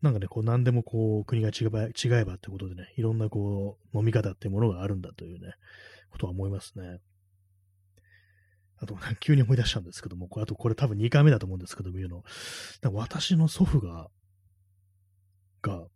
[0.00, 5.54] なんかね、こう何でもこう国が違えば違えばってことでね、いろんなこう飲み方っていうものがあるんだというね、
[6.10, 6.98] ことは思いますね。
[8.82, 12.24] あと、急に思い出したんですけども、あとこれ多分2回目だと思うんですけども、言うの。
[12.92, 14.08] 私の祖父が、
[15.62, 15.86] が、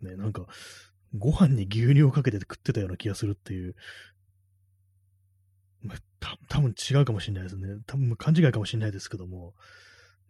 [0.00, 0.46] ね、なんか、
[1.18, 3.74] ご飯に牛乳をかけて食ってたような気がするっていう、
[6.48, 7.66] 多分違うかもしれないですね。
[7.86, 9.54] 多分勘違いかもしれないですけども、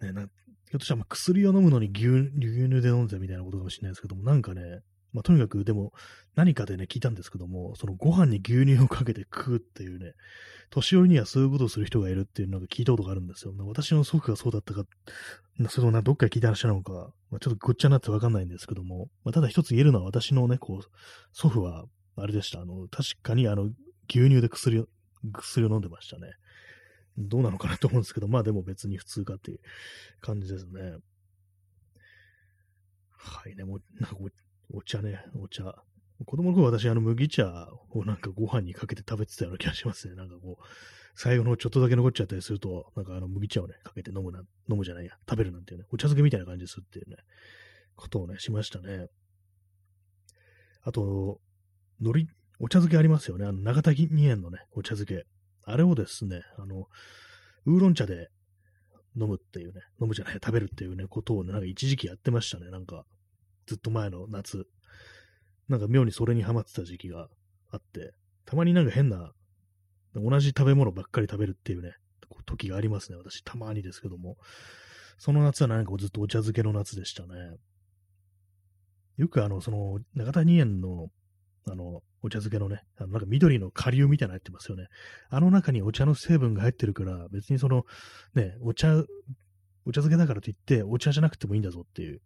[0.01, 4.81] ね、なひょっとしたら薬を飲むのに牛乳で飲んでみたいなことかもしれないですけども、なんかね、
[5.13, 5.93] まあ、とにかくでも
[6.35, 10.13] 何かでね、聞いたんですけども、そのご飯に牛乳をかけて食うっていうね、
[10.71, 13.55] 年寄りにはそういうことをする人がいるっていうのが聞いたことがあるんですよ。
[13.67, 14.85] 私の祖父がそうだったか、
[15.71, 20.87] それをなどっかで聞いた話なのか、まあ、ちょっとごっちゃになってわかんないんですけども、まあ、ただ一つ言えるのは私のね、こう、
[21.33, 21.85] 祖父は、
[22.17, 22.61] あれでした。
[22.61, 23.65] あの、確かにあの、
[24.09, 24.87] 牛乳で薬を、
[25.33, 26.33] 薬を飲んでましたね。
[27.19, 29.61] どうなのかなと思うんですけど、まあでも別に普通かっていう
[30.21, 30.99] 感じですね。
[33.11, 34.17] はいね、もう、なんか
[34.73, 35.75] お茶ね、お茶。
[36.25, 40.15] 子供の頃私、あの麦茶をなんかご飯にかけて食べてたような気がしますね。
[40.15, 40.65] なんかこう、
[41.15, 47.17] 最後のちょっとだけ残っちゃったりすると、なんかあの麦茶をね、かけて飲むな、飲むじゃないや、食べるなんていうね、お茶漬けみたいな感じですっていうね、
[47.97, 49.09] ことをね、しましたね。
[50.83, 51.41] あと、
[52.01, 52.27] 海苔、
[52.59, 53.47] お茶漬けありますよね。
[53.47, 55.27] あの、長滝2円のね、お茶漬け。
[55.65, 56.87] あれをですね、あの、
[57.67, 58.29] ウーロン茶で
[59.19, 62.71] 飲むっていうね、飲むじゃない、食べるっていうね、ことをね、なんか一時期やってましたね。
[62.71, 63.05] なんか、
[63.67, 64.67] ずっと前の夏。
[65.69, 67.29] なんか妙にそれにハマってた時期が
[67.71, 68.13] あって、
[68.45, 69.33] たまになんか変な、
[70.15, 71.95] 同じ食べ物ばっかり食べるっていうね、
[72.47, 73.19] 時がありますね。
[73.19, 74.37] 私、たまにですけども。
[75.19, 77.35] その夏はなんかずっとお茶漬けの夏でしたね。
[79.17, 81.09] よくあの、その、中谷園の、
[81.69, 84.87] あの、お茶漬けのね、あのなんか緑の下流みたいなの入ってますよね。
[85.29, 87.85] あの中にお茶の成分が入ってるから、別にその、
[88.35, 88.95] ね、お茶、
[89.85, 92.21] お茶漬けだからといって、お茶じゃなくてもいいんだぞっていう。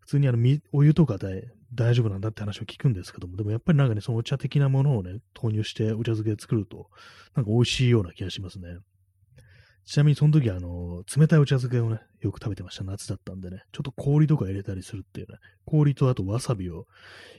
[0.00, 0.38] 普通にあの、
[0.72, 6.88] お湯とかで大丈夫なんだって話を聞くんですけども、でもやっぱりなんかね、そのお茶的なものをね、投入してお茶漬け作ると、
[7.34, 8.78] なんか美味しいような気がしますね。
[9.88, 12.84] ちなみにその時、あの、冷たいお茶漬けをね、よく食べてました。
[12.84, 13.62] 夏だったんでね。
[13.72, 15.38] ちょっと氷とか入れたりするっていうね。
[15.64, 16.84] 氷とあとわさびを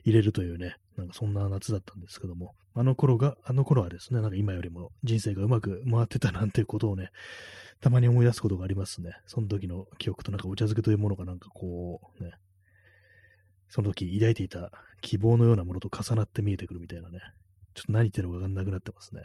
[0.04, 0.78] 入れるというね。
[0.98, 2.56] なんかそんな夏だったんですけども。
[2.74, 7.12] あの頃が、あの頃はですね、なんか今よりも人生がうまく回ってたなんていうことをね、
[7.82, 9.12] たまに思い出すことがありますね。
[9.28, 12.32] その時の記憶となんかお茶漬けというものがなんかこう、ね、
[13.70, 17.20] その時抱いていた希望のようなものと重なって見えてくるみたいなね。
[17.76, 19.22] ちょっと何言ってるのかわかんなくなってますね。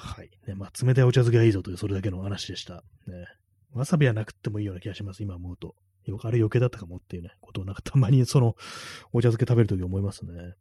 [0.00, 0.30] はい。
[0.46, 2.82] ね、まあ、冷たいお茶漬けがいいぞという、それだけの話でした。
[3.06, 3.26] ね。
[3.72, 5.74] わさびはなくてもいいような気がします、今思うと。
[6.22, 8.56] あれ余計だったかもっていうね、ことをなんかたまにその、
[9.12, 10.54] お茶漬け食べるとき思いますね。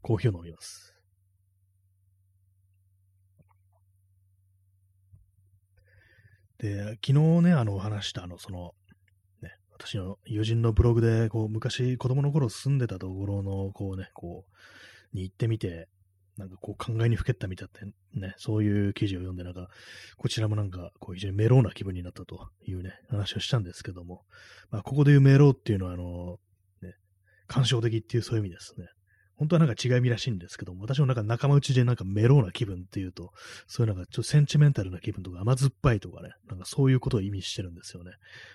[0.00, 0.94] コーヒーを飲みます。
[6.58, 8.74] で、昨日ね、あの、話した、あの、その、
[9.42, 14.44] ね、私の友人のブログで、こう、昔、子供の頃住んでたところの、こうね、こ
[15.12, 15.88] う、に行ってみて、
[16.38, 17.68] なんかこう考えにふけったみたい
[18.14, 19.68] なね、そういう記事を読んで、なんか、
[20.16, 24.22] こちらもなんか、こう非常にメローな気分になったというね、話をしたんですけども、
[24.70, 26.38] まあ、ここで言うメローっていうのは、あの、
[26.80, 26.94] ね、
[27.48, 28.86] 感傷的っていうそういう意味ですね。
[29.38, 33.32] 本当はなんか違い味らしいんですけども、私もなんか仲間内でなんかメローな気分っていうと、
[33.68, 38.12] そういうなんかちょっとセンチメンタルな気分とか甘酸っぱいとかね、なんかそういうことを意味してるんですよね。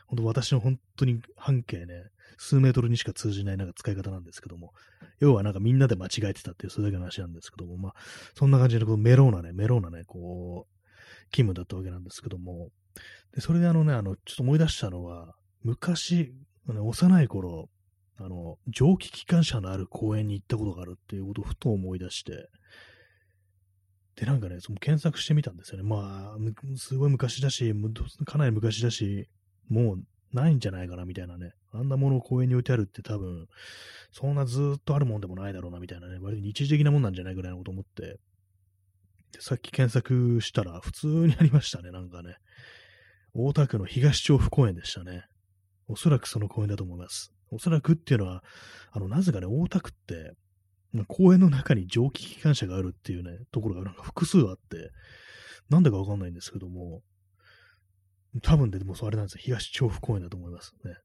[0.07, 2.03] 本当私の本当に半径ね、
[2.37, 4.73] 数メートルにしか通じないなんか使い方なんですけども、
[5.19, 7.93] 要はなんかみんなで間違えてたっていうそれだけの話なんですけども、まあ、
[8.35, 12.69] そんな感じでこうメローなね、メローなね、こう、気分だったわけなんですけども、
[13.33, 16.33] で、それであのね、あの、ちょっと思い出したのは、昔、
[16.67, 17.69] ね、幼い頃、
[18.17, 22.49] あの、蒸気機関車のある公園に行ったことがあるっていうことをふと思い出して、
[24.15, 25.83] で、なんかね、その検索してみたんですよね。
[25.83, 27.73] まあ、すごい昔だし、
[28.25, 29.27] かなり昔だし、
[29.69, 30.03] もう
[30.33, 31.51] ないんじゃないかなみたいなね。
[31.71, 33.47] あんなものを公園に置いてあるって多分、
[34.11, 36.19] そんなずっとあるもんでもないだろうなみたいなね。
[36.21, 38.19] 割と日常的なもんなんじゃないぐらいのこと思って。
[39.31, 41.89] で、さっき検索したら普通にありましたね。
[41.91, 42.35] なんかね。
[43.33, 45.23] 大田区の東調布公園でしたね。
[45.87, 47.33] おそらくその公園だと思います。
[47.53, 48.43] おそらくっていうのは、
[48.91, 50.33] あの、なぜかね、大田区って、
[51.07, 54.91] 公園の中に蒸気機関車があるっていうね、ところがなんか複数あって、
[55.69, 57.01] なんでかわかんないんですけども、
[58.41, 59.41] 多分で、でもそうあれなんですよ。
[59.43, 60.95] 東調布公園だと思いますね。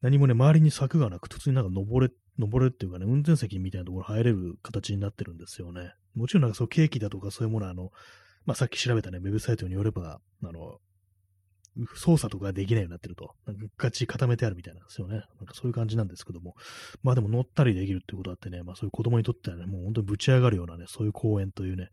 [0.00, 5.92] 何もね、周りに柵がなく、普通になんか登れ、登れっていうかね、運転席みたいなところ入れる形になってるんですよね。
[6.14, 7.90] もちろんなんかそうケーキだとかそういうものは、あの、
[8.46, 10.78] まあ、さっき調べたね、ウェブサイトによれば、あの、
[11.94, 15.16] 操作とかできないようになってると、なんかガチ固めてあるみたいなんですよね。
[15.16, 16.54] なんかそういう感じなんですけども。
[17.02, 21.88] まあでも乗ったりできるってことあってね、まあそういう子供にとってはね、もう本当にぶち上がるようなね、そういう公園というね、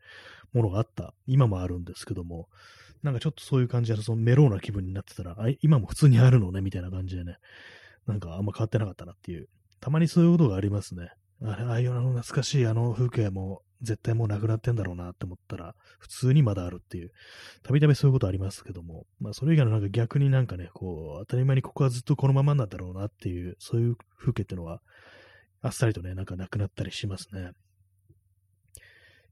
[0.54, 2.48] ものがあった、今もあるんですけども、
[3.04, 7.38] なんかちょっとそういう感じで、そのメローな気分になってたら、あ今も普通にあるのね、みたいな感じでね、
[8.08, 9.48] なんかあんま変わってなかったなっていう、
[9.80, 11.10] たまにそういうことがありますね。
[11.44, 17.12] あれ、ああいうの懐かしいあの風景も絶対もうなくなってんだろうなって思ったら、普通にまだあるっていう、
[17.64, 24.82] たびたびそういうことありますけども、まあそれ以外のなんか逆になんかね、こう、当たり前にここはずっとこのままなんだろうなっていう、そういう風景ってのは、
[25.62, 27.52] あっさりとね、なんかなくなったりしますね。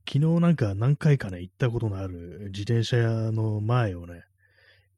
[0.08, 4.22] 昨日なんか何回かね、行ったことのある自転車屋の前をね、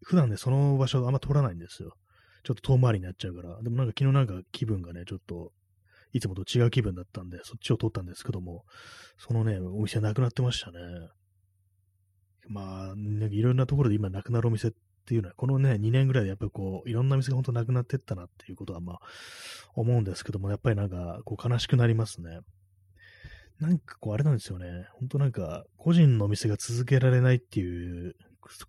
[0.04, 1.94] 普段ね、その場所あんま通らないんですよ。
[2.44, 3.62] ちょっと遠回りになっちゃうから。
[3.62, 5.52] でもなんか昨日なんか気分がね、ちょっと
[6.18, 8.66] いつもと違う気分だったんで、そっちを取ったんですけども、
[9.18, 10.78] そのね、お店なくなってましたね。
[12.48, 14.72] まあ、ね、いろんなところで今なくなるお店っ
[15.06, 19.00] ていうのは、このね、2年ぐらいでやっぱりこう、いろんな店が本当なくなってったなっていうことはまあ、
[19.76, 22.40] 思うんですけども、やっぱりなんか、こう悲しくなりますね。
[23.60, 24.88] なんかこう、あれなんですよね。
[25.00, 28.16] 本当なんか、個人のお店が続けられないっていう、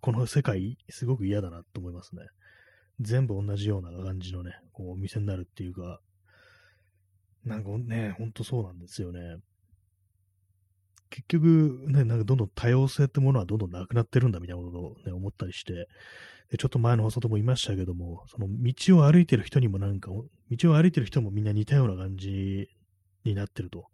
[0.01, 2.23] この世界、すごく嫌だなと思いますね。
[2.99, 6.01] 全部同じような感じのね、こう、お店になるっていうか、
[7.45, 9.37] なんかね、ほんとそうなんですよね。
[11.09, 15.87] 結局、ね、なんかどんどん多様性ってものはどんどんなくなってるんだみたいなことを、ね、思ったりして、
[16.51, 22.69] でちょっと前の放送でも言いましたけども、その道を歩いてる人にもなんか、道を歩いてる人もみんな似たような感じ
[23.23, 23.85] になってると。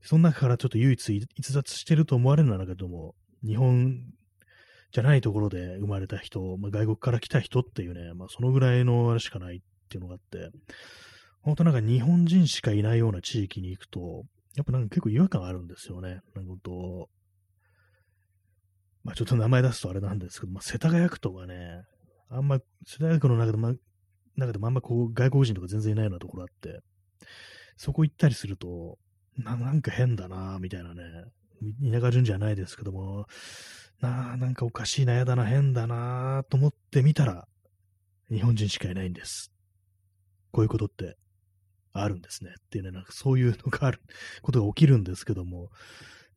[0.00, 3.14] その中からちょっと唯一逸脱してると思われるんだけども、
[3.44, 4.00] 日本
[4.90, 10.50] じゃないところで生まれた人、まあ、外国から来た人っていうね、まあそのぐらいのあれしかないっていうのがあって、
[11.42, 14.24] 本当なんか日本人しかいないような地域に行くと、
[14.54, 16.20] やっぱなんか結構違和感あるんですよね。
[16.34, 17.08] なんかと、
[19.02, 21.82] まあちょっと名前出すとあれなんですけど、まあ世田谷区とかね、
[22.30, 23.74] あんま、世田谷区の中で、ま、
[24.36, 26.80] 中でもあんまこう外国人とか全然いないようなところあって、
[27.76, 28.98] そこ行ったりすると、
[29.36, 31.02] ななんか変だなみたいなね、
[31.90, 33.26] 田舎順じゃないですけども、
[34.00, 37.48] なあ、なんかおかしいな、やだな、変だなと思ってみたら、
[38.30, 39.52] 日本人しかいないんです。
[40.52, 41.16] こういうことって
[41.92, 42.52] あるんですね。
[42.58, 44.00] っていうね、なんかそういうのがある、
[44.42, 45.70] ことが起きるんですけども、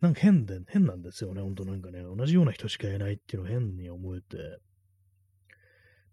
[0.01, 1.41] なんか変で、変なんですよね。
[1.41, 4.37] ほんとなんかね、同じような人しかいないっていうのを変に思えて、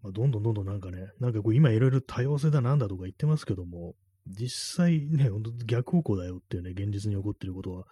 [0.01, 3.95] まあ、どんどんどんどんなんかね、なんかこう今いろいろ多様性だなんだとか言ってますけども、
[4.27, 7.85] 実際ね、ほんと逆方向だよっていうね、現実に起こってることは、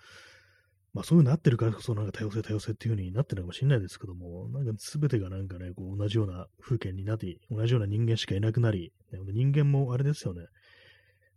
[0.94, 8.92] まあそういうなってるからこそなんか多様性多様性っていう風になってるかもしれないですけども、なんか全てがなんかね、こう同じような風景になって、同じような人間しかいなくなり、
[9.34, 10.48] 人間もあれですよね。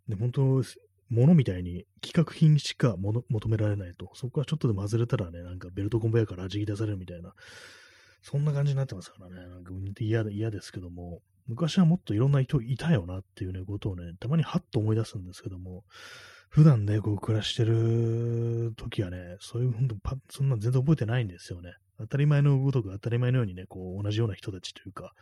[0.09, 0.63] で、本当、
[1.11, 4.11] 物みたいに規格品しか求められないと。
[4.15, 7.33] そこはちょっとでも外れたらね、なんかベルトコンベヤから弾き出されるみたいな、
[8.23, 9.37] そんな感じになってますからね。
[9.49, 15.85] なんか嫌嫌ですけども、昔はもっといろんな人いたよなっていうね、ことをね、たまにハッと思い出すんですけども、
[16.49, 19.97] 普段ね、こう暮らしてる時はね、そういう、本当
[20.31, 21.75] そんな全然覚えてないんですよね。
[21.99, 25.13] 当たり前のごとく当たり前のようにね、こう同じような人たちというか、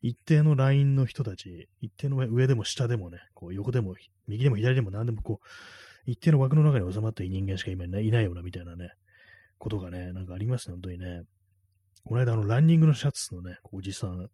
[0.00, 3.94] 一定のラインの人たち、一定の上でも下でもね、こう横でも
[4.26, 8.92] 右でも左でも何でもこう、一定の枠の中に収まった人間しか今いないようなみたいなね、
[9.58, 11.22] ことがね、なんかありますね、本当にね。
[12.04, 14.28] この間、あの、ランニングのシャツのね、おじさん、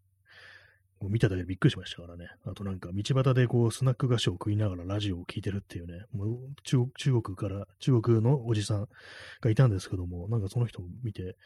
[1.03, 2.28] 見ただけでびっくりしましたからね。
[2.44, 8.88] あとなんか道端でこうスナック菓子を食いながらラジオを聴いてるっていうね、もう中国から、中国のおじさん
[9.40, 11.36] がいたんですけども、なんかその人を見て、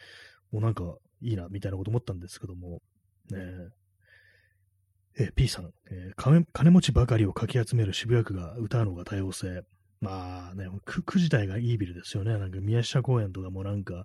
[0.52, 0.84] もうなんか
[1.20, 2.82] いいなみたいなこと思ったんですけども、
[3.30, 3.38] ね
[5.18, 9.64] え、え P さん、えー金、金持ちばかりをかき集める渋谷区が歌うのが多様性。
[10.00, 12.36] まあね、区区自体がいいビルですよね。
[12.36, 14.04] なんか宮下公園とかもなんか、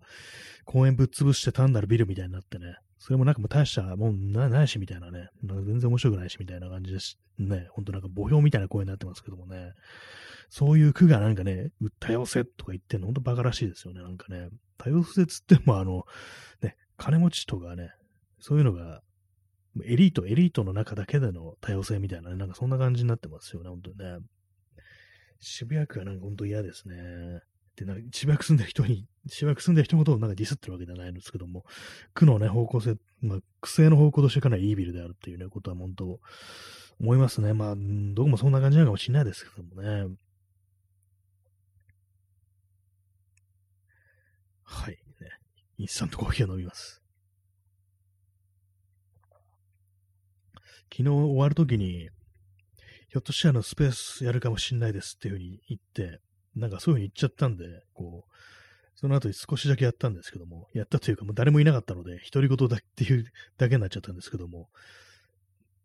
[0.63, 7.67] 公園ぶっ潰して単なるビルみたいになってね、それもなんかもう大したもんないしみたいなね、なんか全然面白くないしみたいな感じですね。
[7.71, 9.73] ほんとなんか墓標みたいな公園になってますけどもね、
[10.49, 14.01] そういう区がなんかね、多様性とか言ってんのほんとバカらしいですよね。
[14.01, 16.05] なんかね、多様性つってもあの、
[16.61, 17.91] ね、金持ちとかね、
[18.39, 19.01] そういうのが、
[19.85, 24.19] エリート、エリートの中だけでの多様性みたいなね、なんかそんな感じになってますよね、本当にね。
[25.39, 26.95] 渋谷区はなんか本当嫌ですね。
[27.75, 31.63] で、なんか渋谷区住んでる人に、渋谷区住んでる人のことをなんかディスってるわけじゃないんですけども、
[32.13, 36.19] 区のね、方向性、まあ、区政の方向としてかなりいいビルであるっていうね、ことは本当、
[36.99, 37.53] 思いますね。
[37.53, 40.15] まあ、どこもそんな感じなのかもしれないですけどもね。
[44.69, 45.29] はい、ね。
[45.77, 47.01] インスタントコーヒーを飲みます。
[50.91, 52.09] 昨日終わるときに、
[53.09, 56.19] ひょっとしてあのスペースやるかもしんないですっていうふうに言って、
[56.55, 58.31] なんかそういうふうに言っちゃったんで、こう、
[58.95, 63.25] その後に少しだけやったんですけども、やったというかもう誰もいなかったので、独り言だっていう
[63.57, 64.69] だけになっちゃったんですけども、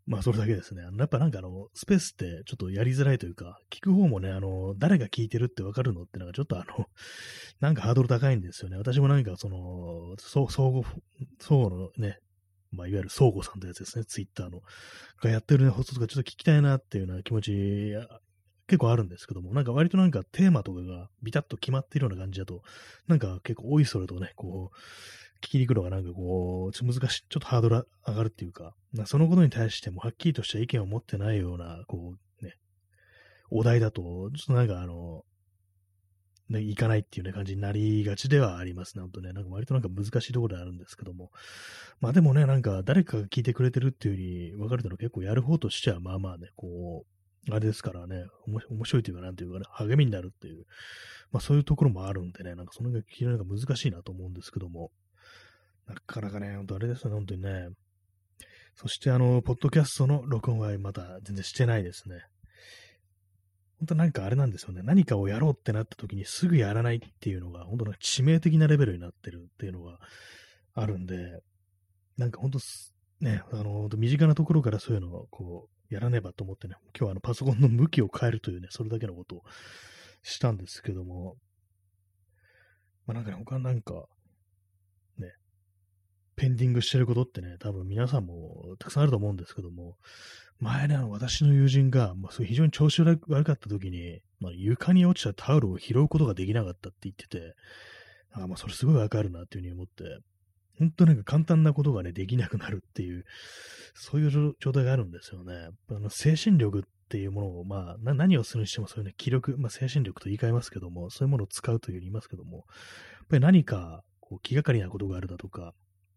[0.06, 0.82] まあそれだけですね。
[0.82, 6.86] やっぱなんかあの、スペースってちょっとやりづらいというか、聞く方もね、あの、誰が聞いてるってわかるのってなんかちょっとあの、
[7.60, 8.76] なんかハードル高いんですよね。
[8.76, 10.82] 私もなんかその、相互、
[11.38, 12.18] 相互のね、
[12.72, 14.62] まあ、いわゆる相互さんというやつですね、ツイッターの、
[15.22, 17.94] がやってるね、放送とかちょっと聞きたいなっていうような気持ち、
[18.66, 22.62] 結構あるんですけども、なんか割となんかテーマとかがビタッと決まっているような感じだと、
[23.06, 24.76] なんか結構多いそれとね、こう、
[25.42, 28.74] 聞きに行くのがなんかこう、ちょっと難しい、ちょっとハードル上がるっていうか、
[29.06, 32.54] そのことに対してもはっきりとした意見を持ってないような、こう、ね、
[33.50, 35.24] お題だと、ちょっとなんかあの、
[36.48, 39.02] ね、いかないっていうね、感じになりがちではありますね。
[39.02, 41.30] ほんとね、なんか割となんか難しいところであるんですけども。
[42.00, 47.04] まあでもね、なんか誰かが聞いてくれてるっていう風に分かるの結構やる方としては、まあまあね、こ
[47.48, 50.66] う、あれですからね、面白いというか、なんていうかね、励みになるっていう、
[51.32, 54.90] まあそういうところもあるんでね、なんかその辺が非常に難しいなと思うんですけども、
[55.86, 57.68] なかなかね、ほんとあれですよね、本当にね。
[58.74, 62.24] そしてあの、ポッドキャストの録音はまた全然してないですね。
[63.80, 64.82] 本当なんかあれなんですよね。
[64.84, 69.98] 何かをやろうってなった時にすぐやらないっていうのが、本当なんか致命的なレベルになってるっていうのが
[70.74, 71.40] あるんで、
[72.16, 72.58] なんか本当
[73.20, 79.42] ね、あの、身近なところからそういうのをこう、やらねばと思ってね、今日はあのパソコンの向きを変えるというね、それだけのことを
[80.22, 81.36] したんですけども、
[83.06, 84.06] まあなんかね、他なんか、
[86.42, 89.94] ペンディングしてることってね、多分皆さんもたくさんあると思うんですけども、
[90.58, 97.54] 前ね、私の友人が、まあ、非常に調子悪かった時に、まあ、床に落ちたタオルを拾うことができなかったって言ってて、
[98.32, 100.18] あまあそれすごいわかるなっていうふうに思って、
[100.80, 103.24] 本当なんか簡単なことがね、できなくなるっていう、
[103.94, 105.68] そういう状態があるんですよね。
[105.92, 115.72] あの精神力っていうものを、まあ、何をするにしてもそういうね、気力、まあ、精神力と言い換えますけども、そういうものを使うというふうに言いますけども、やっぱり何かこう気がかりなことがあるだとか、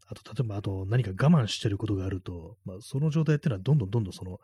[0.08, 4.40] あと、例えば、あと何か我慢してることがあると、まあ、その状態っていうのはどんどんどんどんその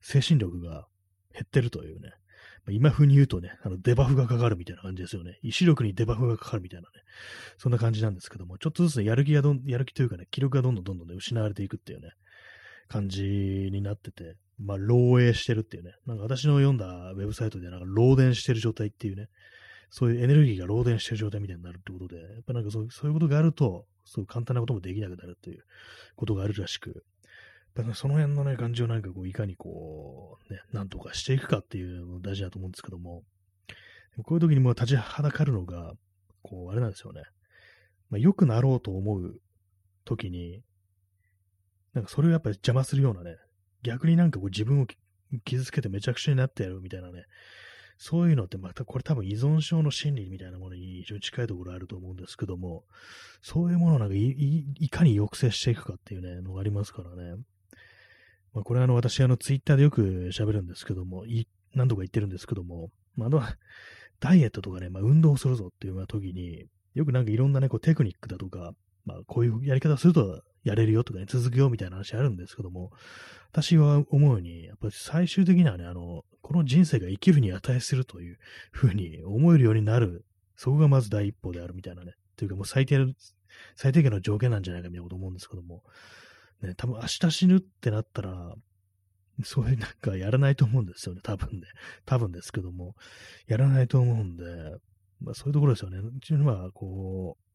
[0.00, 0.86] 精神力が
[1.32, 2.10] 減ってるというね、
[2.66, 5.38] まあ、今風に言うとね、あのデバフがかかるみたいな感じですよね。
[5.42, 6.94] 意志力にデバフがかかるみたいなね、
[7.58, 12.10] そんな感じなんですけども、ちょっとずつね、やる気がどん、やる気というかね、記録がどんどんどんどんね、失われていくっていうね、
[12.88, 19.28] 感じになってて、まあ、漏洩してるっていうね、なんか私の読んだウェブサイトでなんか漏電してる状態っていうね、
[19.90, 25.64] そういうエネルギーが漏電してる状態みたいになるってことで、やっぱなんかそうそういうことがあると、そう簡単なこともできなくなるという
[26.16, 27.04] ことがあるらしく、
[27.76, 33.22] やっぱその辺のね、感じをなんかこう、いかにこう、ね、なんとかしていくかっていうのも大事だと思うんですけども、
[34.24, 35.92] こういう時にもう立ちはだかるのが、
[36.42, 37.22] こう、あれなんですよね。
[38.08, 39.40] まあ、良くなろうと思う
[40.06, 40.62] 時に、
[41.92, 43.36] なんかそれをやっぱり邪魔するようなね、
[43.82, 44.86] 逆になんかこう自分を
[45.44, 47.24] 傷つけてめちゃくちゃになってやるみたいなね、
[47.98, 52.84] そういうのってまたこれ多分依存症の心理みたいなものに非常に近いところあると思うんですけども、
[53.42, 57.36] そういうものをなんかいかに抑制していくかっていうね、のがありますからね。
[58.52, 61.24] まあ、これはあの私あのツイッターでよく喋るんですけども、
[61.74, 63.42] 何度か言ってるんですけども、まあ、あの、
[64.20, 68.72] ダイエットとかね、まあ、運動するぞっていうような時に、よくなんかいろんなね、こうテクニックだとか、
[69.04, 72.90] まあ、こういうやり方するとやれるよとかね、続くよみたいな話あるんですけども、
[73.52, 78.38] 私は思うように、やっぱり最終的にはね、あの、この人生が生きるに値するという
[78.72, 80.24] ふうに思えるようになる、
[80.56, 82.98] そこがまず第一歩であるみたいなね、というかもう最低、
[83.76, 85.84] 最低限の条件なんじゃないかみたいなこと思うんですけども、
[86.62, 88.54] ね、多分明日死ぬってなったら、
[89.44, 91.66] そういうなんかやらないと思うんですよね、多分ね。
[92.06, 92.96] 多分ですけども、
[93.46, 94.44] やらないと思うんで、
[95.20, 95.98] まあそういうところですよね。
[95.98, 97.45] うちには、こう、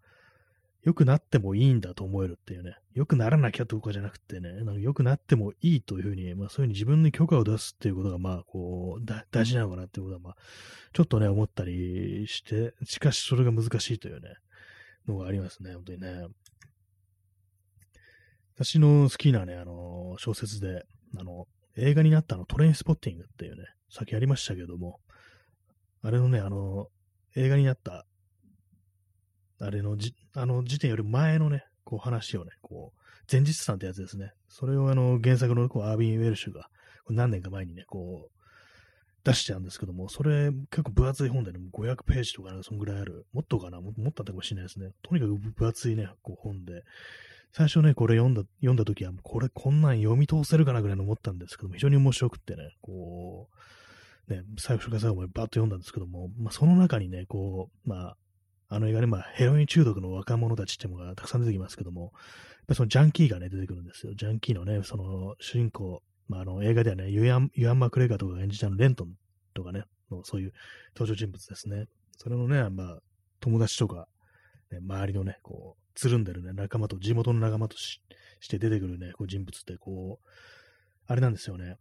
[0.83, 10.35] 良くなってもいいんだと思えるっていうね、良くならなきゃとかじゃなくてね、なんか良くなってもいいというふうに、まあそういうふうに自分に許可を出すっていうことが、まあこう、大事なのかなっていうことは、まあ、
[10.93, 14.33] ちょっとね、思ったりして、しかしそれが難しいというね、
[15.07, 16.27] のがありますね、本当にね。
[18.55, 20.85] 私の好きなね、あの、小説で、
[21.17, 24.99] あの、映画になったのトレインスポッティングっていうね、さっきありましたけども、
[26.01, 26.87] あれのね、あの、
[27.35, 28.05] 映画になった
[29.61, 32.99] あれのじ、あの時点より前のね、こう話をね、こう、
[33.31, 34.33] 前日さんってやつですね。
[34.47, 36.67] それをあの原作のこうアービン・ウェルシュが
[37.09, 38.37] 何年か前にね、こう、
[39.23, 43.27] 出しちゃうんですけども、それ結構分厚い本でね、500ページとかね、そんぐらいある。
[43.33, 43.79] もっとかな？
[43.79, 44.89] もっとあったかもしれないですね。
[45.03, 46.81] とにかく分厚いね、こう本で。
[47.53, 53.49] 最初ね、これ読んだ、読んだ時は、これこんなん読み通せるかなぐらいの思ったんですけども、非常に面白くってね、こ
[54.27, 58.17] う、ね、最初から最後までバッと読んだんですけども、まあ、その中にね、こう、まあ、
[58.73, 62.11] あの映画で、まあ、ヘロイン中毒の若者たちっていうのがたくさん出てきますけども、やっ
[62.67, 64.13] ぱそのジャンキーがね、出てくるんですよ。
[64.15, 69.09] ジャンキーのね、その主人公、まあ、あの映画ではね、ユアン・ユアンマクレガーとか演じたのレントン
[69.53, 70.53] とかね、のそういう
[70.95, 71.87] 登場人物ですね。
[72.15, 72.99] それのね、まあ、
[73.41, 74.07] 友達とか、
[74.71, 77.99] ね、周りのね、こう、つるんでるね、仲間と、地元の仲間とし
[78.47, 80.27] て出てくるね、こう人物って、こう、
[81.07, 81.75] あれなんですよね。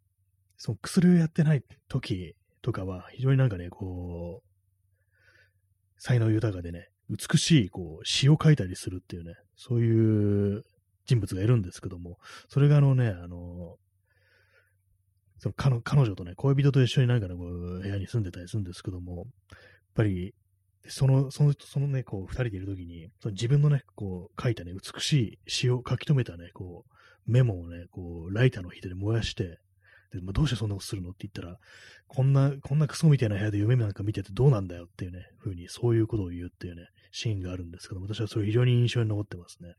[0.57, 4.50] その薬をやってない時とかは、非常になんかね、こう、
[6.01, 10.65] 才能豊かでね、美しいこう詩を書いたりするっていうね、そういう
[11.05, 12.17] 人物がいるんですけども、
[12.49, 13.77] それがあのね、あの、
[15.39, 19.27] その彼女とね、恋人と一緒になんかね、こう部屋に住んでたりするんですけども、やっ
[19.95, 20.35] ぱり、
[20.89, 29.59] その、その、そのね、こう、二人でいるときに、その自分のね、こう、書いたね、美しい詩を書き留めたね、こう、メモをね、こう、ライターの火で燃やして、
[30.13, 31.11] で、まあ、どうしてそんなことするの？
[31.11, 31.59] って言ったら、
[32.09, 39.69] こんな、こんなクソみたいな部屋で夢なんか見ててどうなんだよっていうね、ふうに、そういうことを言うっていうね、シーンがあるんですけど、私はそれ非常に印象に残ってますね。
[39.69, 39.77] やっ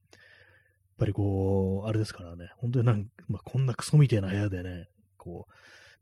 [0.98, 5.54] ぱりこう、あれですからね、本当になんか、まあ、こんなクソみたいな部屋でね、こう、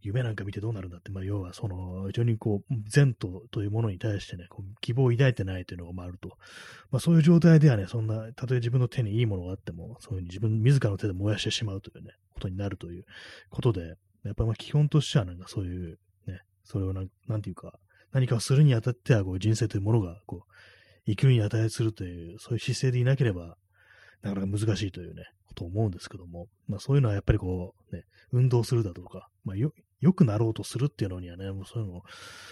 [0.01, 6.37] 夢なんか見てどうなるんだって、まあ、要はその、非常にこう、善とというものに対してね、こう希望を抱いてないというのがあると。
[6.89, 13.03] まあ、そういう状態ではね、そんな、たとえ自分の手にいいものがあっても、そういうふうに自分自らの手で燃やしてしまうというね、ことになるという
[13.49, 15.97] ことで、やっぱまあ基本としてはなんかそういう、
[16.27, 17.79] ね、それをなん、なんていうか、
[18.11, 20.53] 何かをするにあたってはこう人生というものが、こう、
[21.05, 23.57] 生きるに値するという、そういう姿勢でいなければ、
[24.21, 32.01] なかなか難しいというね、ことを思うんですけども、まあそういうのはやっぱりこう、ね、運動するだとか、まあよ、良くなろうとするっていうのにはね、もうそういうの、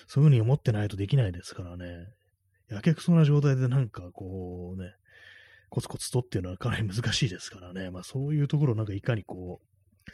[0.08, 2.08] そういうふうに思ってないとできないですからね、
[2.70, 4.92] やけくそな状態でなんかこうね、
[5.70, 10.12] コツコツとっていうのはかなり難しいですからね、まあそういうところをなんかいかにこう、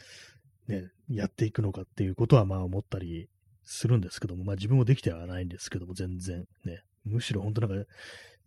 [0.68, 3.28] ね、やっていくのかっていうことはまあ思ったり
[3.64, 7.90] するんですけども、まあ自分もできてはないんですけども、全然ね、むしろ本当なんか、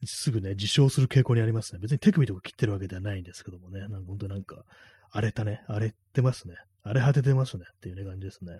[0.05, 1.79] すぐね、自傷する傾向にありますね。
[1.79, 4.63] 別に手首とか切ってるわけではないんですけどもね、なんか本当なんか、
[5.11, 6.55] 荒れたね、荒れてますね。
[6.83, 8.59] 荒れ果ててますねっていうね、感じですね。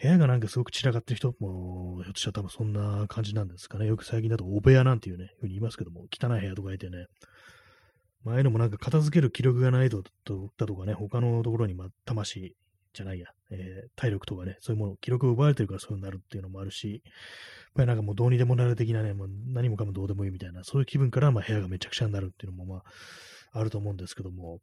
[0.00, 3.86] 部屋がなんかすごく散らかってる人も、ひょっとしたら多分そんな感じなんですかね。
[3.86, 7.06] よく最近だと、お部屋なんていうね、ふうに言いますけども、汚い部屋とかいてね、
[8.24, 12.56] 前のもなんか片付ける気力がないとだとかね、他のところに、ま、魂
[12.94, 17.12] じゃないや、えー、体力とかね、そういうもの、記録を奪われてるからそういうになるっていうのもあるし、やっ
[17.74, 22.82] ぱりなんかもうどうにでもなる的なね、もう何もかもどうでもいいみたいな、そういう気分からまあ部屋がめちゃくちゃになるっていうのもまあ、
[23.58, 24.60] あると思うんですけども、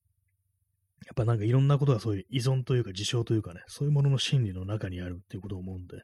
[1.06, 5.98] やっぱなんかいろんなことがそういう依存というか事象というかね、そういうものの心理の中にあるっていうことを思うんで、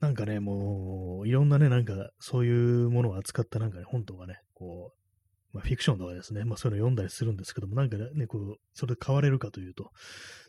[0.00, 5.05] なんかね、もう、いろんなね、なんかそういうものを扱ったなんかね、本とかね、こう、
[5.56, 9.90] まあ、フィクションとかですね、まあ、そういうの読んだりするんですけども、なんかね、こう、それで変われるかというと、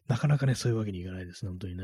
[0.09, 1.83] なかなかね、そういうわけにいかないですね、本当にね。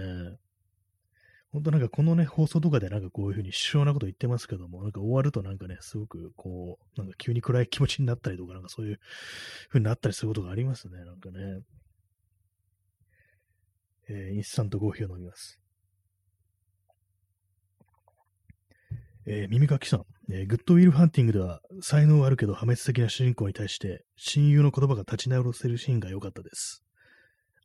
[1.53, 8.99] 本当なんかこのね、放送とかでなんかこういうふうに主張なこと言ってますけども、なんか終わるとなんかね、すごくこう、なんか急に暗い気持ちになったりとか、なんかそういう
[9.69, 11.61] ふうになったりすることがありますね、なんかね。
[14.09, 15.63] えー、インスタントコーヒーを飲みます。
[19.25, 26.81] えー、耳かきさん、えー、グッドウィル・ハンティングでは、才能あるけど破滅的な主人公に対して、親友の言葉が立ち直せるシーンが良かったです。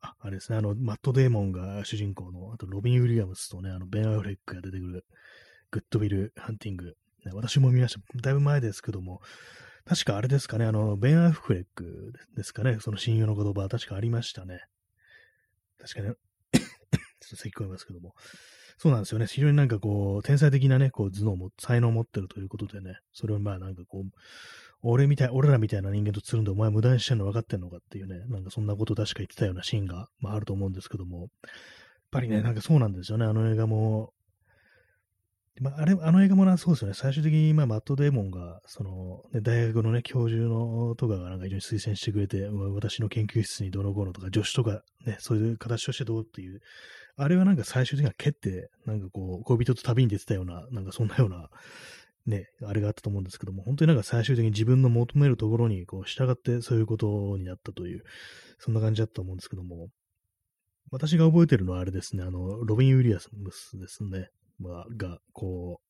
[0.01, 5.05] あ、あれですね、あの、マット・デーモンが主人公の、あとロビン・ウィリアムスとね、あの、ベン・アフレックが出てくる、
[5.71, 6.97] グッドウィル・ハンティング。
[7.33, 8.01] 私も見ました。
[8.21, 9.21] だいぶ前ですけども、
[9.85, 14.62] 確かあれですかね、あの、ベン・アフレックですかね、その親友の言葉、確かありましたね。
[15.79, 18.16] 確かに、 ちょっと咳込みますけども。
[18.79, 19.26] そうなんですよね。
[19.26, 24.11] 非常になんかこう、天才的なね、こう、頭脳も、才能を持ってるということでね、それをまあなんかこう、
[24.83, 31.29] 俺みたい、俺らみたいな人間とつるんでお前無駄にしてんの分かってんのかっていうね、なんかそんなこと確か言ってたようなシーンが、まああると思うんですけども、やっ
[32.12, 34.12] ぱりね、なんかそうなんですよね、あの映画も、
[35.61, 36.95] まあ、あれ、あの映画もな、そうですよね。
[36.95, 46.61] 最終的に、まあ、マット・デーモンが、その、ね、大学のね、教授のとかがなんか非常に推薦してくれて、私の研究室にどの頃とか、助手とか、ね、そういう形としてどうっていう、
[47.21, 51.51] あれはなんか最終的には蹴って、なんかこう、恋人と旅に出てたような、なんかそんなような、
[52.27, 58.05] ね、あれがあったと思うんですけども、本当になんか最終的に自分の求めるところに、こう、従ってそういうことになったという、
[58.61, 59.89] そんな感じだったと思うんですけども、
[60.93, 64.29] 私が覚えてるのはあれですね、あの、ロビン・ウィリアムスですね。
[64.61, 65.89] まあ、が、こう、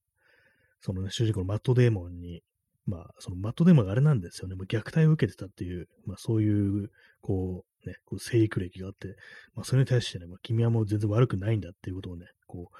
[0.80, 2.42] そのね、主人公のマットデーモンに、
[2.86, 9.16] まあ、そのマットデーモンがあれなんですよね、もう虐待を受けてたっていう、まあそういう、こう、ね、こう生育歴があって、
[9.54, 12.76] まあそれに対してね、まあ君はもう全然悪くないんだっていうことをね、こう、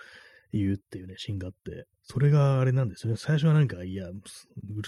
[0.52, 3.18] 言うっていうね、シーンがあって、それがあれなんですよね。
[3.18, 4.22] 最初はなんか、いや、うる、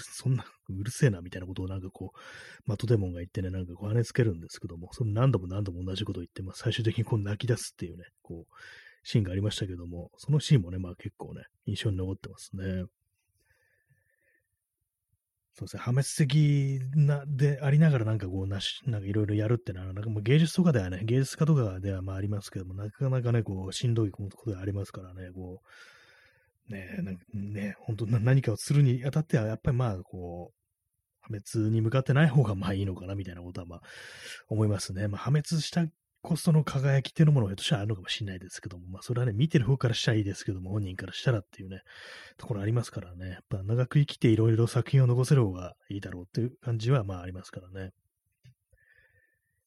[0.02, 2.18] そんな、うるせえな、みたいなことをなんかこう、
[2.64, 8.54] マットデモンが言ってね、なんかこう、跳ねつけるんですけども、それ何度も何度も同じことを言って、まあ、最終的にこう、泣き出すっていうね、こう、
[9.02, 12.84] シーンがありましたけども、そのシーンもね、まあ結構ね、印象に残ってますね。
[15.56, 25.60] そうですね、破滅的な、でありながらなんかこう、なし、なんかいろいろやるってのは、なんかもう芸術とかではね、芸術家とかではまあありますけども、なかなかね、こう、しんどいことがありますからね、こ
[26.68, 30.56] う、ね、なんかね、本当何かをするにあたっては、やっぱりまあ、こう、
[31.20, 33.82] 破滅に向かってない方がまあいいのかな、みたいなことはまあ、
[34.48, 35.08] 思いますね。
[35.08, 35.86] まあ、破滅した
[36.22, 41.82] コストの輝きっていうのもひょっとしたらあるのかもしれないですけども、まあそれはね、見てる方からしたらいいですけども、本人からしたらっていうね、
[42.36, 47.92] ところありますからね、やっぱ長く生きていろいろ作品を残せる方がいいだろうっていう感じはまあありますからね。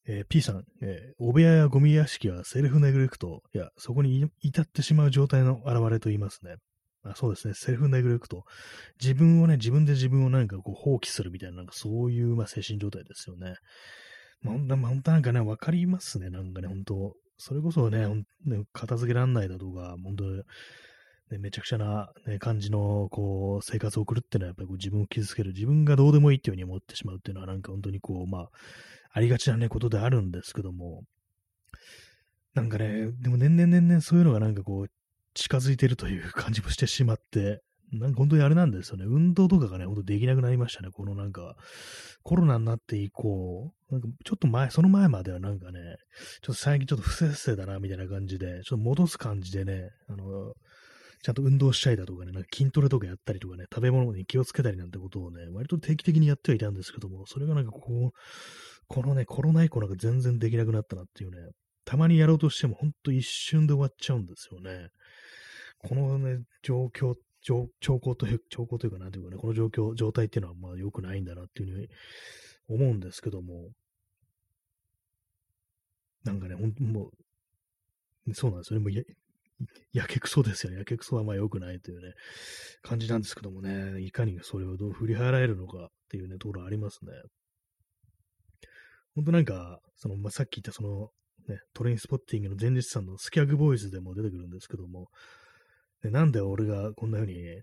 [0.06, 6.56] えー、P さん、えー、お部屋やゴミ屋敷はセルフネグレクトいやそこに至ってしまう状態の現れと言いますね。
[7.04, 8.44] あそうですね、セルフネグレクト。
[9.00, 13.56] 自分をね、自分で自分をなんかこう放棄するみたいな、なんかそういう、まあ、精神状態ですよね。
[14.44, 17.14] 本当本当なんかね、わかりますね、なんかね、本当。
[17.36, 18.06] それこそね、
[18.44, 20.24] ね片付けらんないだとか、本当
[21.30, 28.50] ね、めちゃくちゃな、ね、感じの、こう、生活を送るっていうのは、やっぱりこう自分を傷つける、自分がどうでもいいっていうふうに思ってしまうっていうのは、なんか本当にこう、まあ、
[29.12, 31.04] ありがちなね、ことであるんですけども、
[32.54, 34.86] なんかね、でも年々年々そういうのがなんかこう、
[35.34, 39.04] 近づいてるという感じもしてしまって、なんか本当にあれなんですよね。
[39.06, 40.90] 運動とかがね、ほんとできなくなりましたね。
[40.92, 41.54] このなんか、
[42.22, 45.80] コロナになって以降、なんかちょっと前、その前まではなんかね、
[46.42, 50.54] ちょっと最近ちょっと不節制だな、みたいな感じで、ちょっと戻す感じでね、あの、
[51.22, 58.10] ちゃんと運動したいだとかね、なんか筋トレとかやったりとかね、食べ物に気をつけたりなんてことをね、割と定期的にやってはいたんですけども、それがなんかこう、
[58.88, 61.38] このね、コロナ以降なんか全然できなくなったなっていうね、
[61.86, 64.88] たまにやろうとしてもほんと一瞬で終わっちゃうんですよね。
[65.78, 67.14] このね、状況っ
[67.44, 67.68] 兆
[68.00, 71.88] 候という、兆候というか、なんていうかね、この状況、状態っていうのはまあ良くないんだなっていうふうに
[72.68, 73.70] 思うんですけども、
[76.24, 77.10] なんかね、ほんも
[78.26, 78.84] う、そうなんですよね。
[78.84, 79.02] もうや、
[79.92, 80.78] やけくそですよね。
[80.78, 82.14] やけくそはまあ良くないというね、
[82.82, 87.12] 感じなんですけどもね、いかにそれをどう振り払えるのかっていうね、ところありますね。
[89.14, 91.10] ほんとなんか、その、まあ、さっき言ったその、
[91.46, 95.08] ね、トレインスポッティングの前日さんのスキャグボーイズでも出てくるんですけども、
[96.04, 97.62] でなんで俺がこんな風にね、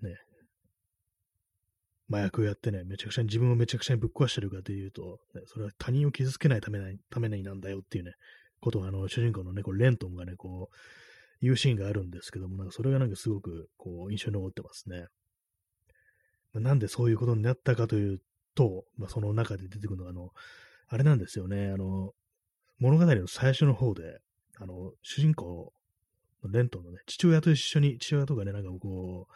[2.11, 8.13] 麻薬をやってね、めちゃくちゃに自分をめちゃくちゃにぶっ壊してるかというと、ね、それは他人を傷つけないためなためになんだよっていうね、
[8.59, 10.75] ことをあの、主人公のね、こうレントンがね、こう、
[11.39, 15.05] 言うシーンがあるんですけども、なんかそれがなんかすごく、こう、印象に残ってますね。
[16.53, 18.21] まあ、なんでそういうことになったかという
[18.55, 20.29] と、まあ、その中で出てくるのは、あの、
[20.87, 22.13] あれなんですよね、あの、
[22.79, 24.17] 物語の最初の方で、
[24.57, 25.71] あの、主人公
[26.49, 29.33] レントンのね、父親と一緒に、父親とかね、なんかこう、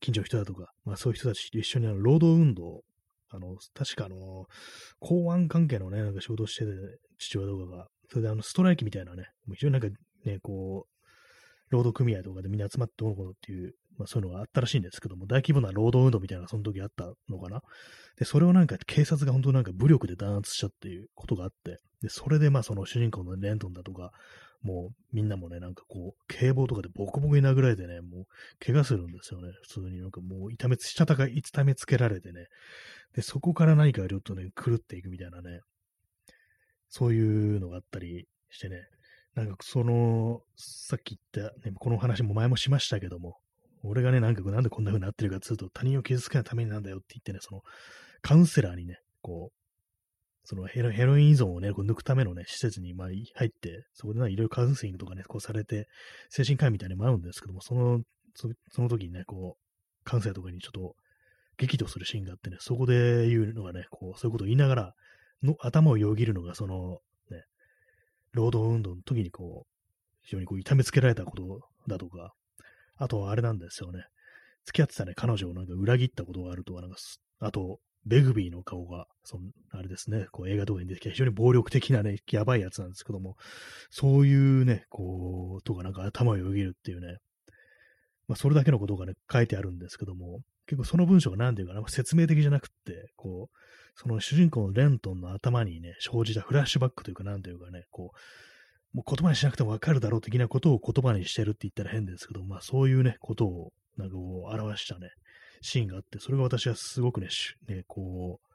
[0.00, 2.82] 近所の人だとか、まあそういう人たちと一緒にあの労働運動、
[3.30, 4.46] あの、確かあの、
[4.98, 6.70] 公安関係のね、なんか仕事をしてて、
[7.18, 9.88] 父親とかが、それであの、ストライキみたいなね、もう非常になんか
[10.24, 11.00] ね、こう、
[11.70, 17.60] 労働組合とかでみんな集まってどうこうっていう、まあそういうのがあったらしいんですけども、大規模な労働運動みたいなその時あったのかな。
[18.18, 24.10] で、それをなんか警察が本当なんか武力で弾圧したっていうことがあって、で、それでまあその主人公のレントンだとか、
[24.62, 28.26] もうみんなもね、なんかこう、警棒とかでボコボコに殴られてね、もう
[28.64, 29.52] 怪我するんですよね。
[29.62, 32.46] 普通になんかもう痛めつ、したたか、痛めつけられてね。
[33.14, 35.60] で、そこから何かちょっとね、狂っていくみたいなね、
[36.88, 38.82] そういうのがあったりしてね、
[39.34, 43.36] なんかその、さっき言った、ね、この話も前もしましたけども、
[43.82, 47.62] 俺がね、なんかなんでこんな風になってるかっつうと、他人を傷つけないためになんだよって言ってね、その、
[48.20, 49.59] カウンセラーにね、こう、
[50.44, 55.86] そのヘロヘロイン依存をね、こう抜くためのね、施設にまあ入って、そこでいろいろカウンセリングとかね、こうされて、
[56.28, 58.00] 精神科医みたいにも会うんですけども、その、
[58.34, 60.94] そその時にね、こう、カウンセラーとかにちょっと
[61.58, 64.94] 激怒するシーンがあってね、そこで言うのがね、こう、そういうことを言いながら、
[65.42, 66.98] の頭をよぎるのが、その、
[67.30, 67.44] ね、
[68.32, 69.70] 労働運動の時にこう、
[70.22, 72.34] 非常にこう痛めつけられたことだとか、
[72.96, 74.04] あとはあれなんですよね。
[74.64, 76.96] 付き合ってたね、彼女をなんか裏切ったことがあるとか、なんか、
[77.40, 83.36] あと、ベグビーの顔が、その、あれですね、こう映画とかに出てきた非常に暴力的なね、やばいやつなんですけども、
[83.90, 87.18] そういうね、こう、とかなんか頭をよぎるっていうね、
[88.26, 93.56] まあ、それだけのことがね、書いてあるんですけども、結構その文章が何ていうかな、説明的じゃなくって、こう、
[93.96, 98.12] その主人公のレントンの頭にね、生じたフラッシュバックというか、なんていうかね、こ
[98.94, 105.10] う、もう言葉にしなくてもわかるだろう的なことを言葉にしてるって言ったら変ですけど、まあそういうね、ことを、なんかこう、表したね、
[105.60, 107.28] シーンがあって、それが私はすごくね、
[107.68, 108.54] ねこう、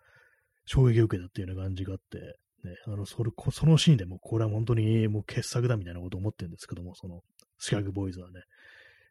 [0.66, 7.22] 衝撃を受けたっていうような感じがあって、ね、あの、それ、そのシーンでもこれは本当にもう傑作だみたいなことを思ってるんですけども、その、
[7.60, 8.42] スキャグボーイズはね、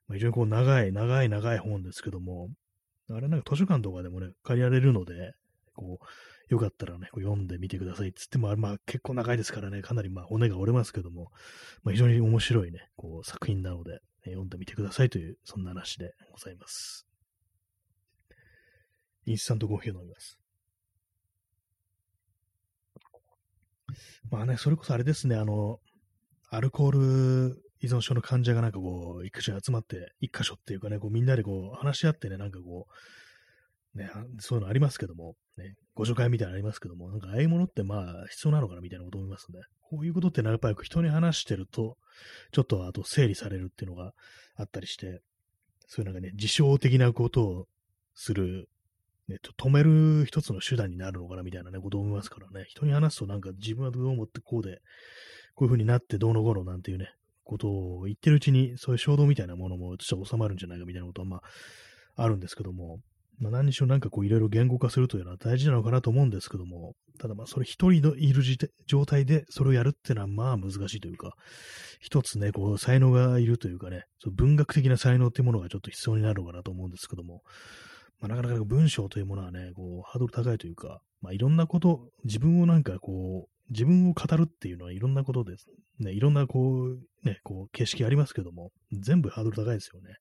[0.09, 2.49] まあ、非常にこう長い、長い、長い本ですけども、
[3.11, 5.35] あれなんか図書館とかでもね、借りられるので、
[5.75, 6.07] こう、
[6.53, 11.31] よかったらね、こう読んでみてくださいっつっても、まあ結構長いですからね、かなりまあ骨が折れますけども、
[11.83, 17.07] まあ、非常に面白いね、こう作品なので、ね、読んでみてくださいという、そんな話でございます。
[19.27, 20.39] インスタントコーヒーを飲みます。
[24.31, 25.79] まあね、それこそあれですね、あの、
[26.51, 32.87] アルコール依存症の患者がなんかこう、一箇所集まって、一箇所っていうかね、こうみんなでこう話し合ってね、なんかこ
[33.95, 34.11] う、ね、
[34.41, 39.61] そういうのありますけども、ね、ご助会みたいなのありますけども、なんかああいうものってまあ必要なのかなみたいなこと思いますね。
[39.81, 41.97] こういうことってやっぱり人に話してると、
[42.53, 44.13] ちょっとあと整理されるっていうのが
[44.57, 45.21] あったりして、
[45.87, 47.67] そういうなんかね、自傷的なことを
[48.15, 48.69] する、
[49.29, 54.81] ね、止める一つの手段になるのかなみたいなね、ことを思いますからね、人に話すとなんか自分はどう思ってこうで、
[55.55, 57.09] こういう風になってどうのこうのなんていうね、
[57.45, 61.43] ことを言ってるうちに、そういう衝動みたいなものもちょっと収まるんじゃないかみたいなことは、まあ、
[62.17, 62.99] あるんですけども、
[63.39, 68.43] まあ、何にしろなんかこういろいろ言語化するというのは大事なのかなと思うんですけども、ただまあそれ一人のいる
[68.87, 71.33] 状態でそれをやるっていうのはまあ難しいというか、
[72.01, 77.43] 一つね、こう才能がいるというかね、そ文学的な才能っていうものがちょっと必要になるのかなと思うんですけども、
[78.25, 85.67] まあ、なかなか文章というものはね、こうハードル高いというか、まあいろんなこと、自分をなんかこう、自分を語るっていうのはいろんなことです。
[85.99, 90.15] ね、いろんなこう、ね、こう、景色ありますけども、全部ハードル高いですよね。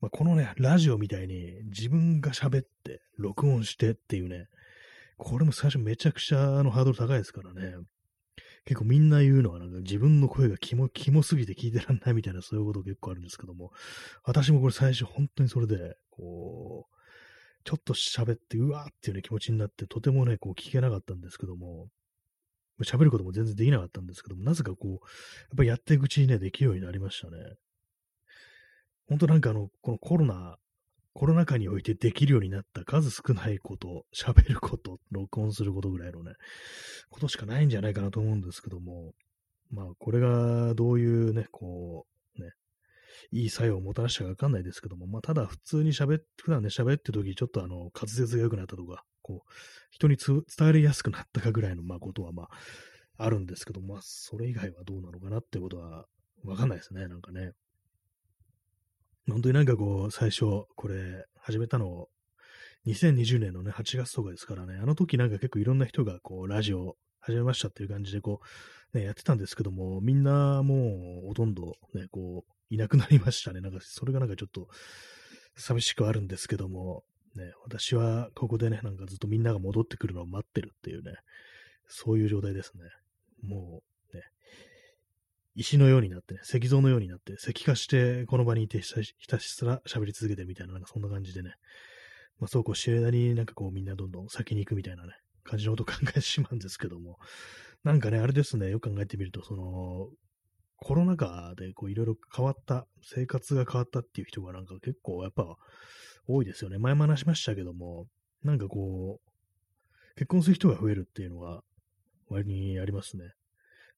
[0.00, 4.46] まあ、このね、ラジオみたいに自分が喋って、録音してっていうね、
[5.18, 7.74] これも最初めちゃくちゃのハードル高いですからね。
[8.64, 13.72] 結構みんな言うのはなんか自分の声がキモ、キモすぎて聞いてらんないみたいなそういうこと結構あるんですけども、
[14.24, 16.99] 私もこれ最初本当にそれで、こう、
[17.64, 21.88] ちょっと喋って、うわーっていうね気持ちになって、とてもね、こう聞けなかったんですけども、
[22.82, 24.98] 喋ることも全然できなかったんですけども、なぜかこう、やっ
[25.56, 27.36] ぱりやっていくうちにね、できるようになりましたね。
[29.08, 30.56] 本当なんかあの、このコロナ、
[31.12, 36.32] コロナ禍においてできるようになった数少ないこと、喋ること、録音することぐらいのね、
[37.10, 39.12] ことしかないんじゃないかなと思うんですけども、
[39.70, 42.19] まあ、これがどういうね、こう、
[43.30, 49.50] いい作用をもたらしたかわかんないですけども、まあ、ただ普通に喋って、普段ね、喋ってる時ちょっとあの、滑舌が良くなったとか、こう、
[49.90, 52.48] 人に伝わりやすくなったかぐらいの、まあ、ことは、まあ、
[53.16, 56.06] あるんですけど、まあ、それ以外はどうなのかなってことは、
[56.44, 57.52] わかんないですね、なんかね。
[59.28, 60.44] 本当になんかこう、最初、
[60.74, 62.06] これ、始めたの、
[62.86, 68.40] 2020年のね、8月とかですからね、あの時なんか結構いろんな人がこう、ラジオ始めましたっていう感じでこ
[68.94, 73.60] う、ね、やってたんですけども、みんなもうほとんどね、こう、いなくなりましたね。
[73.60, 74.68] なんか、それがなんかちょっと、
[75.56, 77.04] 寂しくあるんですけども、
[77.34, 81.12] ね、私はここでね、なんかずっとみんなが戻ってくるのを待ってるっていうね、
[81.86, 82.84] そういう状態ですね。
[83.42, 84.22] もう、ね、
[85.54, 88.92] 石のようになってね、石像のようになって、石化してこの場にいてひ
[89.28, 91.54] たすら喋り続けてみたいな、なんかそんな感じでね、
[92.38, 95.12] まあそうこうしてる間になんかこうみんなどんどん先に行くみたいなね、
[95.44, 97.18] 感じのことを考えてしまうんですけども、
[97.84, 100.08] なんかね、あれですね、よく考えてみると、その、
[100.82, 105.56] コロナ禍でこういろいろ変わった、生活が変わったっていう人がなんか結構やっぱ
[106.26, 106.78] 多いですよね。
[106.78, 108.06] 前も話しましたけども、
[108.42, 111.62] なんかこう、結婚する人が増えるっていうのが
[112.28, 113.24] 割にありますね。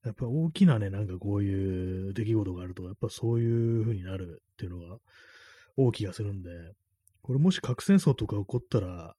[0.05, 4.99] やっぱ大きなね、なんかこういう出来事があると、やっぱそういう風になるっていうのが
[5.77, 6.51] 大きい気がするんで、
[7.23, 9.15] これもし核戦争とか起こったら、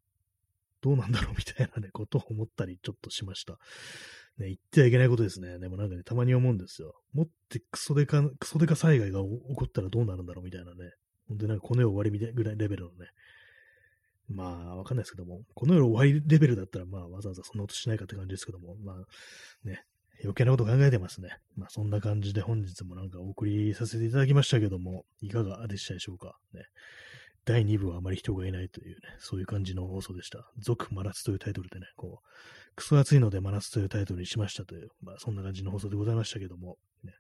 [0.82, 3.58] どうなんだろうみたいなね、ことを思ったりちょっとしました。
[4.38, 5.60] ね、言ってはいけないことですね。
[5.60, 6.96] でもなんかね、たまに思うんですよ。
[7.14, 10.92] もってクソデカ、クソデカ災害が起こったらどうなるんだろうみたいなね。
[11.28, 13.08] 本当になんかこの世終わりみたいぐらいレベルのね。
[14.30, 19.84] まあ、わかんないですけども、この世終わりレベルだったら、まあ、わざわざそんなことしないかって感じですけども、まあ、ね、
[20.24, 21.38] 余計なこと考えてますね。
[21.56, 26.38] まあ、そんな感じで本日もなんかお送りさせていただきましたけども、いかがでしたでしょうか。
[26.54, 26.62] ね。
[27.46, 30.50] 第2部はあまり人がいないというね、そういう感じの放送でした。
[30.60, 37.14] 続真夏というタイトルでね、こう、クソ暑いので真夏というタイトルにしましたという、まあそんな感じの放送でございましたけども、ね、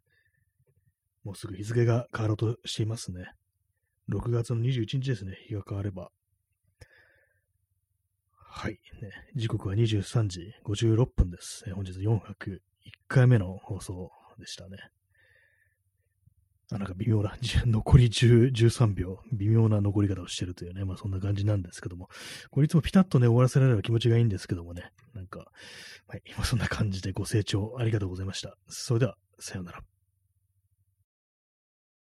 [1.23, 3.31] もうすぐ日付が変わろうとしていますね。
[4.09, 5.37] 6月の21日ですね。
[5.47, 6.09] 日が変われば。
[8.37, 8.79] はい。
[9.01, 11.65] ね、時刻は23時56分です。
[11.73, 12.59] 本日401
[13.07, 14.77] 回目の放送でしたね。
[16.71, 17.35] あなんか微妙な、
[17.65, 22.09] 残り10 13秒、微妙な残り方をしてるというね、まあそんな感じなんですけども、
[22.51, 25.51] これいつもピタッとね、終わらせられれば気持ちがいいんですけどもね、なんか、
[26.07, 28.57] はい、今そんな感じでご清聴ありがとうございました。
[28.67, 29.92] それでは、さようなら。